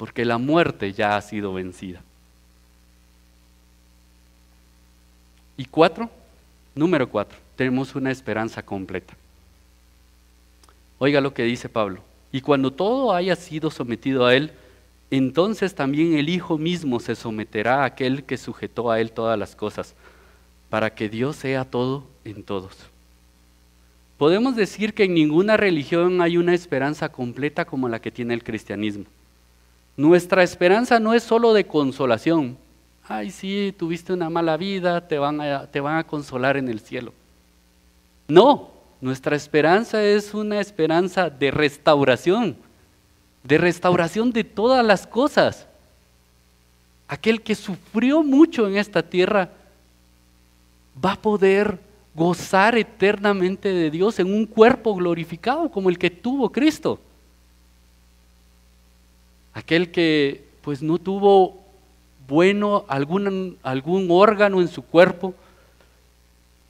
porque 0.02 0.26
la 0.26 0.40
muerte 0.40 0.94
ya 0.94 1.16
ha 1.16 1.22
sido 1.22 1.54
vencida. 1.54 2.02
Y 5.56 5.66
cuatro, 5.66 6.10
número 6.74 7.08
cuatro, 7.08 7.38
tenemos 7.56 7.94
una 7.94 8.10
esperanza 8.10 8.64
completa. 8.64 9.14
Oiga 10.98 11.22
lo 11.22 11.36
que 11.36 11.44
dice 11.44 11.70
Pablo. 11.70 12.02
Y 12.32 12.42
cuando 12.42 12.72
todo 12.72 13.14
haya 13.14 13.36
sido 13.36 13.70
sometido 13.70 14.26
a 14.26 14.34
él, 14.34 14.52
entonces 15.12 15.76
también 15.76 16.18
el 16.18 16.30
Hijo 16.30 16.58
mismo 16.58 17.00
se 17.00 17.14
someterá 17.14 17.84
a 17.84 17.86
aquel 17.86 18.24
que 18.24 18.38
sujetó 18.38 18.90
a 18.90 19.00
él 19.00 19.12
todas 19.12 19.38
las 19.38 19.56
cosas, 19.56 19.94
para 20.72 20.96
que 20.96 21.10
Dios 21.10 21.36
sea 21.36 21.64
todo 21.64 22.06
en 22.26 22.42
todos. 22.42 22.76
Podemos 24.18 24.56
decir 24.56 24.96
que 24.96 25.04
en 25.04 25.14
ninguna 25.14 25.58
religión 25.58 26.24
hay 26.24 26.38
una 26.38 26.56
esperanza 26.56 27.10
completa 27.10 27.66
como 27.66 27.88
la 27.88 28.02
que 28.02 28.10
tiene 28.10 28.34
el 28.34 28.44
cristianismo. 28.44 29.06
Nuestra 29.98 30.44
esperanza 30.44 31.00
no 31.00 31.14
es 31.14 31.24
solo 31.24 31.54
de 31.54 31.68
consolación. 31.68 32.58
Ay, 33.08 33.30
sí, 33.32 33.74
tuviste 33.78 34.14
una 34.14 34.30
mala 34.30 34.58
vida, 34.58 35.08
te 35.08 35.18
van 35.18 35.42
a, 35.42 35.68
te 35.68 35.80
van 35.80 35.98
a 35.98 36.04
consolar 36.06 36.58
en 36.58 36.70
el 36.70 36.80
cielo. 36.80 37.14
No, 38.28 38.72
nuestra 39.02 39.36
esperanza 39.36 40.04
es 40.04 40.34
una 40.34 40.60
esperanza 40.60 41.30
de 41.30 41.52
restauración, 41.52 42.56
de 43.44 43.58
restauración 43.58 44.32
de 44.32 44.44
todas 44.44 44.86
las 44.86 45.06
cosas. 45.06 45.68
Aquel 47.08 47.42
que 47.42 47.56
sufrió 47.56 48.24
mucho 48.24 48.68
en 48.68 48.78
esta 48.78 49.04
tierra 49.04 49.50
va 51.04 51.14
a 51.14 51.22
poder 51.22 51.80
gozar 52.14 52.78
eternamente 52.78 53.70
de 53.70 53.90
Dios 53.92 54.20
en 54.20 54.34
un 54.34 54.46
cuerpo 54.46 54.96
glorificado 54.96 55.70
como 55.70 55.90
el 55.90 55.98
que 55.98 56.10
tuvo 56.10 56.52
Cristo. 56.52 57.00
Aquel 59.54 59.92
que 59.92 60.46
pues 60.62 60.82
no 60.82 60.98
tuvo 60.98 61.62
bueno 62.28 62.86
algún, 62.88 63.58
algún 63.64 64.08
órgano 64.10 64.62
en 64.62 64.68
su 64.68 64.82
cuerpo 64.84 65.34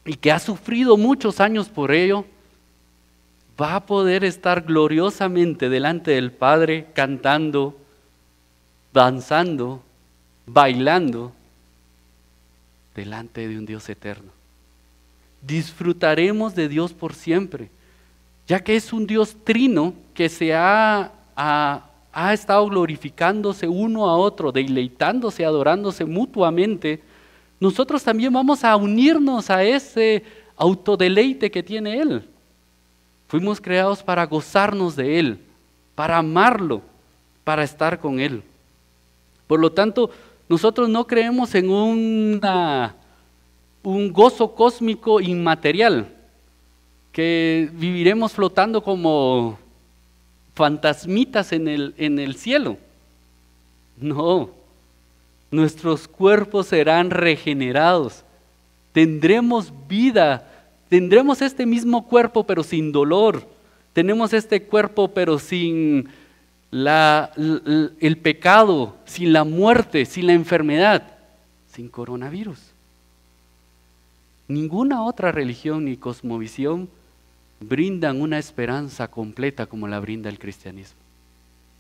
y 0.06 0.16
que 0.16 0.32
ha 0.32 0.40
sufrido 0.40 0.98
muchos 0.98 1.40
años 1.40 1.70
por 1.70 1.92
ello, 1.92 2.26
va 3.62 3.76
a 3.76 3.86
poder 3.86 4.24
estar 4.24 4.64
gloriosamente 4.64 5.70
delante 5.70 6.12
del 6.12 6.32
Padre 6.32 6.88
cantando, 6.94 7.78
danzando, 8.92 9.84
bailando 10.48 11.32
delante 12.96 13.48
de 13.48 13.58
un 13.58 13.66
Dios 13.66 13.88
eterno. 13.90 14.32
Disfrutaremos 15.42 16.56
de 16.56 16.68
Dios 16.68 16.94
por 16.94 17.14
siempre, 17.14 17.70
ya 18.48 18.64
que 18.64 18.76
es 18.76 18.92
un 18.94 19.06
Dios 19.06 19.36
trino 19.44 19.94
que 20.14 20.30
se 20.30 20.54
ha, 20.54 21.12
ha, 21.36 21.86
estado 22.34 22.68
glorificándose 22.68 23.68
uno 23.68 24.10
a 24.10 24.18
otro, 24.18 24.52
deleitándose, 24.52 25.46
adorándose 25.46 26.06
mutuamente. 26.06 27.02
Nosotros 27.60 28.04
también 28.04 28.34
vamos 28.34 28.64
a 28.64 28.76
unirnos 28.76 29.50
a 29.50 29.64
ese 29.64 30.24
autodeleite 30.58 31.50
que 31.50 31.64
tiene 31.64 32.00
Él. 32.00 32.24
Fuimos 33.28 33.62
creados 33.62 34.04
para 34.04 34.26
gozarnos 34.26 34.96
de 34.96 35.20
Él, 35.20 35.40
para 35.96 36.18
amarlo, 36.18 36.82
para 37.44 37.64
estar 37.64 38.00
con 38.00 38.20
Él. 38.20 38.44
Por 39.48 39.60
lo 39.60 39.72
tanto, 39.72 40.12
nosotros 40.50 40.90
no 40.90 41.08
creemos 41.08 41.56
en 41.56 41.70
una, 41.70 42.96
un 43.84 44.12
gozo 44.12 44.54
cósmico 44.54 45.22
inmaterial, 45.22 46.08
que 47.14 47.70
viviremos 47.74 48.34
flotando 48.34 48.84
como 48.84 49.58
fantasmitas 50.54 51.52
en 51.52 51.68
el, 51.68 51.94
en 51.98 52.20
el 52.20 52.36
cielo. 52.36 52.78
No, 53.98 54.50
nuestros 55.52 56.08
cuerpos 56.08 56.68
serán 56.68 57.12
regenerados, 57.12 58.24
tendremos 58.94 59.72
vida, 59.88 60.50
tendremos 60.90 61.42
este 61.42 61.66
mismo 61.66 62.08
cuerpo 62.08 62.46
pero 62.46 62.64
sin 62.64 62.92
dolor, 62.92 63.48
tenemos 63.94 64.34
este 64.34 64.64
cuerpo 64.64 65.10
pero 65.10 65.38
sin 65.38 66.10
la, 66.72 67.32
el 67.36 68.18
pecado, 68.18 68.96
sin 69.06 69.34
la 69.34 69.44
muerte, 69.44 70.06
sin 70.06 70.28
la 70.28 70.34
enfermedad, 70.34 71.04
sin 71.72 71.90
coronavirus. 71.90 72.60
Ninguna 74.48 75.04
otra 75.04 75.32
religión 75.32 75.86
ni 75.86 75.98
cosmovisión 75.98 76.90
brindan 77.62 78.20
una 78.22 78.40
esperanza 78.40 79.08
completa 79.08 79.68
como 79.68 79.88
la 79.88 80.00
brinda 80.00 80.30
el 80.30 80.40
cristianismo. 80.40 81.00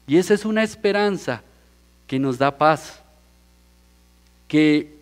Y 0.08 0.18
esa 0.18 0.34
es 0.34 0.46
una 0.46 0.64
esperanza 0.64 1.44
que 2.08 2.20
nos 2.20 2.38
da 2.38 2.58
paz, 2.58 3.02
que 4.48 4.96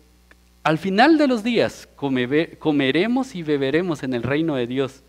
al 0.62 0.78
final 0.78 1.18
de 1.18 1.28
los 1.28 1.42
días 1.42 1.88
comeremos 1.96 3.34
y 3.34 3.42
beberemos 3.42 4.02
en 4.02 4.14
el 4.14 4.22
reino 4.22 4.56
de 4.56 4.66
Dios 4.66 5.02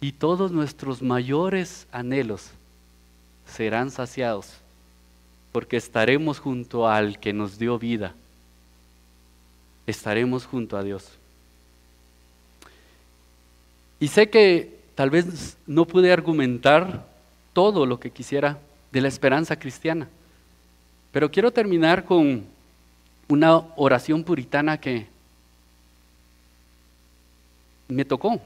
y 0.00 0.12
todos 0.12 0.52
nuestros 0.52 1.02
mayores 1.02 1.86
anhelos 1.90 2.50
serán 3.46 3.90
saciados, 3.90 4.52
porque 5.52 5.76
estaremos 5.76 6.38
junto 6.38 6.88
al 6.88 7.18
que 7.18 7.32
nos 7.32 7.58
dio 7.58 7.78
vida, 7.78 8.14
estaremos 9.86 10.46
junto 10.46 10.76
a 10.76 10.82
Dios. 10.82 11.18
Y 14.04 14.08
sé 14.08 14.28
que 14.28 14.80
tal 14.94 15.08
vez 15.08 15.56
no 15.66 15.86
pude 15.86 16.12
argumentar 16.12 17.08
todo 17.54 17.86
lo 17.86 17.98
que 17.98 18.10
quisiera 18.10 18.58
de 18.92 19.00
la 19.00 19.08
esperanza 19.08 19.58
cristiana, 19.58 20.06
pero 21.10 21.30
quiero 21.30 21.50
terminar 21.50 22.04
con 22.04 22.44
una 23.28 23.56
oración 23.76 24.22
puritana 24.22 24.78
que 24.78 25.06
me 27.88 28.04
tocó. 28.04 28.38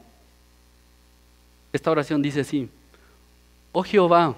Esta 1.72 1.90
oración 1.90 2.22
dice 2.22 2.42
así, 2.42 2.68
oh 3.72 3.82
Jehová, 3.82 4.36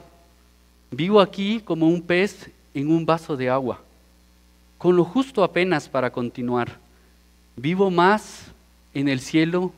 Vivo 0.91 1.21
aquí 1.21 1.61
como 1.61 1.87
un 1.87 2.01
pez 2.01 2.51
en 2.73 2.91
un 2.91 3.05
vaso 3.05 3.37
de 3.37 3.51
agua, 3.51 3.83
con 4.79 4.97
lo 4.97 5.05
justo 5.05 5.45
apenas 5.45 5.87
para 5.87 6.11
continuar. 6.11 6.79
Vivo 7.57 7.91
más 7.91 8.47
en 8.95 9.07
el 9.07 9.21
cielo, 9.21 9.75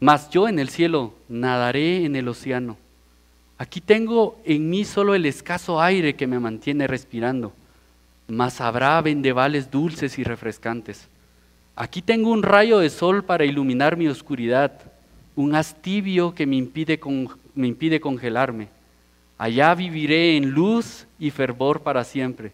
más 0.00 0.30
yo 0.30 0.48
en 0.48 0.58
el 0.58 0.68
cielo 0.68 1.14
nadaré 1.28 2.04
en 2.04 2.16
el 2.16 2.28
océano. 2.28 2.76
Aquí 3.58 3.80
tengo 3.80 4.40
en 4.44 4.70
mí 4.70 4.84
solo 4.84 5.14
el 5.14 5.26
escaso 5.26 5.80
aire 5.80 6.14
que 6.14 6.26
me 6.26 6.38
mantiene 6.38 6.86
respirando, 6.86 7.52
mas 8.28 8.60
habrá 8.60 9.00
vendevales 9.00 9.70
dulces 9.70 10.18
y 10.18 10.24
refrescantes. 10.24 11.08
Aquí 11.74 12.02
tengo 12.02 12.30
un 12.30 12.42
rayo 12.42 12.78
de 12.78 12.90
sol 12.90 13.24
para 13.24 13.44
iluminar 13.44 13.96
mi 13.96 14.08
oscuridad, 14.08 14.80
un 15.34 15.54
astibio 15.54 16.34
que 16.34 16.46
me 16.46 16.56
impide, 16.56 17.00
me 17.54 17.68
impide 17.68 18.00
congelarme 18.00 18.68
Allá 19.38 19.72
viviré 19.76 20.36
en 20.36 20.50
luz 20.50 21.06
y 21.16 21.30
fervor 21.30 21.82
para 21.82 22.02
siempre. 22.02 22.50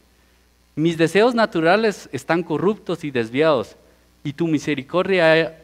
Mis 0.77 0.99
deseos 0.99 1.35
naturales 1.35 2.11
están 2.13 2.43
corruptos 2.43 3.05
y 3.05 3.11
desviados, 3.11 3.77
y 4.23 4.35
tu 4.35 4.47
misericordia 4.47 5.64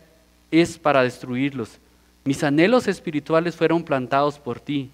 es 0.50 0.78
para 0.78 1.02
destruirlos. 1.02 1.78
Mis 2.24 2.42
anhelos 2.44 2.88
espirituales 2.88 3.56
fueron 3.56 3.82
plantados 3.82 4.38
por 4.38 4.60
ti, 4.60 4.90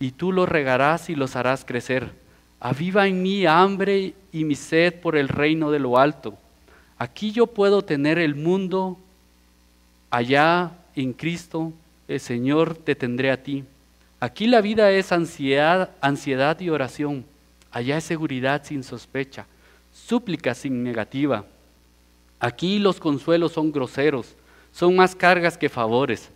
y 0.00 0.10
tú 0.10 0.32
los 0.32 0.48
regarás 0.48 1.10
y 1.10 1.14
los 1.14 1.36
harás 1.36 1.64
crecer. 1.64 2.12
Aviva 2.60 3.06
en 3.06 3.22
mí 3.22 3.46
hambre 3.46 4.14
y 4.32 4.44
mi 4.44 4.54
sed 4.54 4.94
por 4.94 5.16
el 5.16 5.28
reino 5.28 5.70
de 5.70 5.78
lo 5.78 5.98
alto. 5.98 6.38
Aquí 6.98 7.32
yo 7.32 7.46
puedo 7.46 7.82
tener 7.82 8.18
el 8.18 8.34
mundo, 8.34 8.98
allá 10.10 10.72
en 10.94 11.12
Cristo, 11.12 11.72
el 12.08 12.20
Señor 12.20 12.76
te 12.76 12.94
tendré 12.94 13.30
a 13.30 13.42
ti. 13.42 13.64
Aquí 14.20 14.46
la 14.46 14.60
vida 14.60 14.90
es 14.90 15.12
ansiedad, 15.12 15.90
ansiedad 16.00 16.58
y 16.60 16.70
oración. 16.70 17.24
Allá 17.70 17.98
es 17.98 18.04
seguridad 18.04 18.62
sin 18.64 18.84
sospecha, 18.84 19.46
súplica 19.92 20.54
sin 20.54 20.82
negativa. 20.82 21.44
Aquí 22.38 22.78
los 22.78 23.00
consuelos 23.00 23.52
son 23.52 23.72
groseros, 23.72 24.34
son 24.74 24.96
más 24.96 25.14
cargas 25.14 25.56
que 25.56 25.68
favores. 25.68 26.30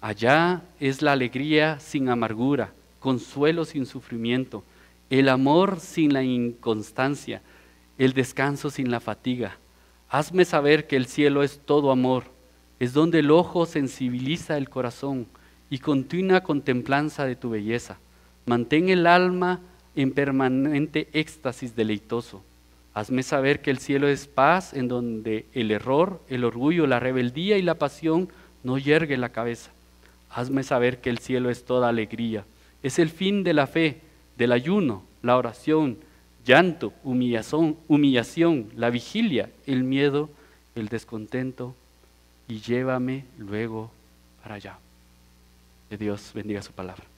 Allá 0.00 0.62
es 0.78 1.02
la 1.02 1.10
alegría 1.10 1.80
sin 1.80 2.08
amargura, 2.08 2.72
consuelo 3.00 3.64
sin 3.64 3.84
sufrimiento, 3.84 4.62
el 5.10 5.28
amor 5.28 5.80
sin 5.80 6.12
la 6.12 6.22
inconstancia, 6.22 7.42
el 7.98 8.12
descanso 8.12 8.70
sin 8.70 8.92
la 8.92 9.00
fatiga. 9.00 9.58
Hazme 10.08 10.44
saber 10.44 10.86
que 10.86 10.94
el 10.94 11.06
cielo 11.06 11.42
es 11.42 11.60
todo 11.64 11.90
amor, 11.90 12.24
es 12.78 12.92
donde 12.92 13.18
el 13.18 13.32
ojo 13.32 13.66
sensibiliza 13.66 14.56
el 14.56 14.70
corazón 14.70 15.26
y 15.68 15.78
continua 15.78 16.42
contemplanza 16.42 17.26
de 17.26 17.34
tu 17.34 17.50
belleza. 17.50 17.98
Mantén 18.46 18.88
el 18.88 19.04
alma 19.04 19.60
en 19.96 20.12
permanente 20.12 21.08
éxtasis 21.12 21.74
deleitoso. 21.74 22.44
Hazme 22.92 23.22
saber 23.22 23.62
que 23.62 23.70
el 23.70 23.78
cielo 23.78 24.08
es 24.08 24.26
paz 24.26 24.74
en 24.74 24.88
donde 24.88 25.46
el 25.52 25.70
error, 25.70 26.20
el 26.28 26.44
orgullo, 26.44 26.86
la 26.86 27.00
rebeldía 27.00 27.56
y 27.56 27.62
la 27.62 27.76
pasión 27.76 28.28
no 28.64 28.78
yergue 28.78 29.16
la 29.16 29.30
cabeza. 29.30 29.70
Hazme 30.30 30.62
saber 30.62 31.00
que 31.00 31.10
el 31.10 31.18
cielo 31.18 31.50
es 31.50 31.64
toda 31.64 31.88
alegría. 31.88 32.44
Es 32.82 32.98
el 32.98 33.10
fin 33.10 33.44
de 33.44 33.54
la 33.54 33.66
fe, 33.66 34.00
del 34.36 34.52
ayuno, 34.52 35.04
la 35.22 35.36
oración, 35.36 35.98
llanto, 36.44 36.92
humillación, 37.04 37.76
humillación, 37.88 38.70
la 38.74 38.90
vigilia, 38.90 39.50
el 39.66 39.84
miedo, 39.84 40.30
el 40.74 40.88
descontento, 40.88 41.74
y 42.48 42.60
llévame 42.60 43.24
luego 43.38 43.90
para 44.42 44.56
allá. 44.56 44.78
Que 45.88 45.96
Dios 45.96 46.32
bendiga 46.34 46.62
su 46.62 46.72
palabra. 46.72 47.09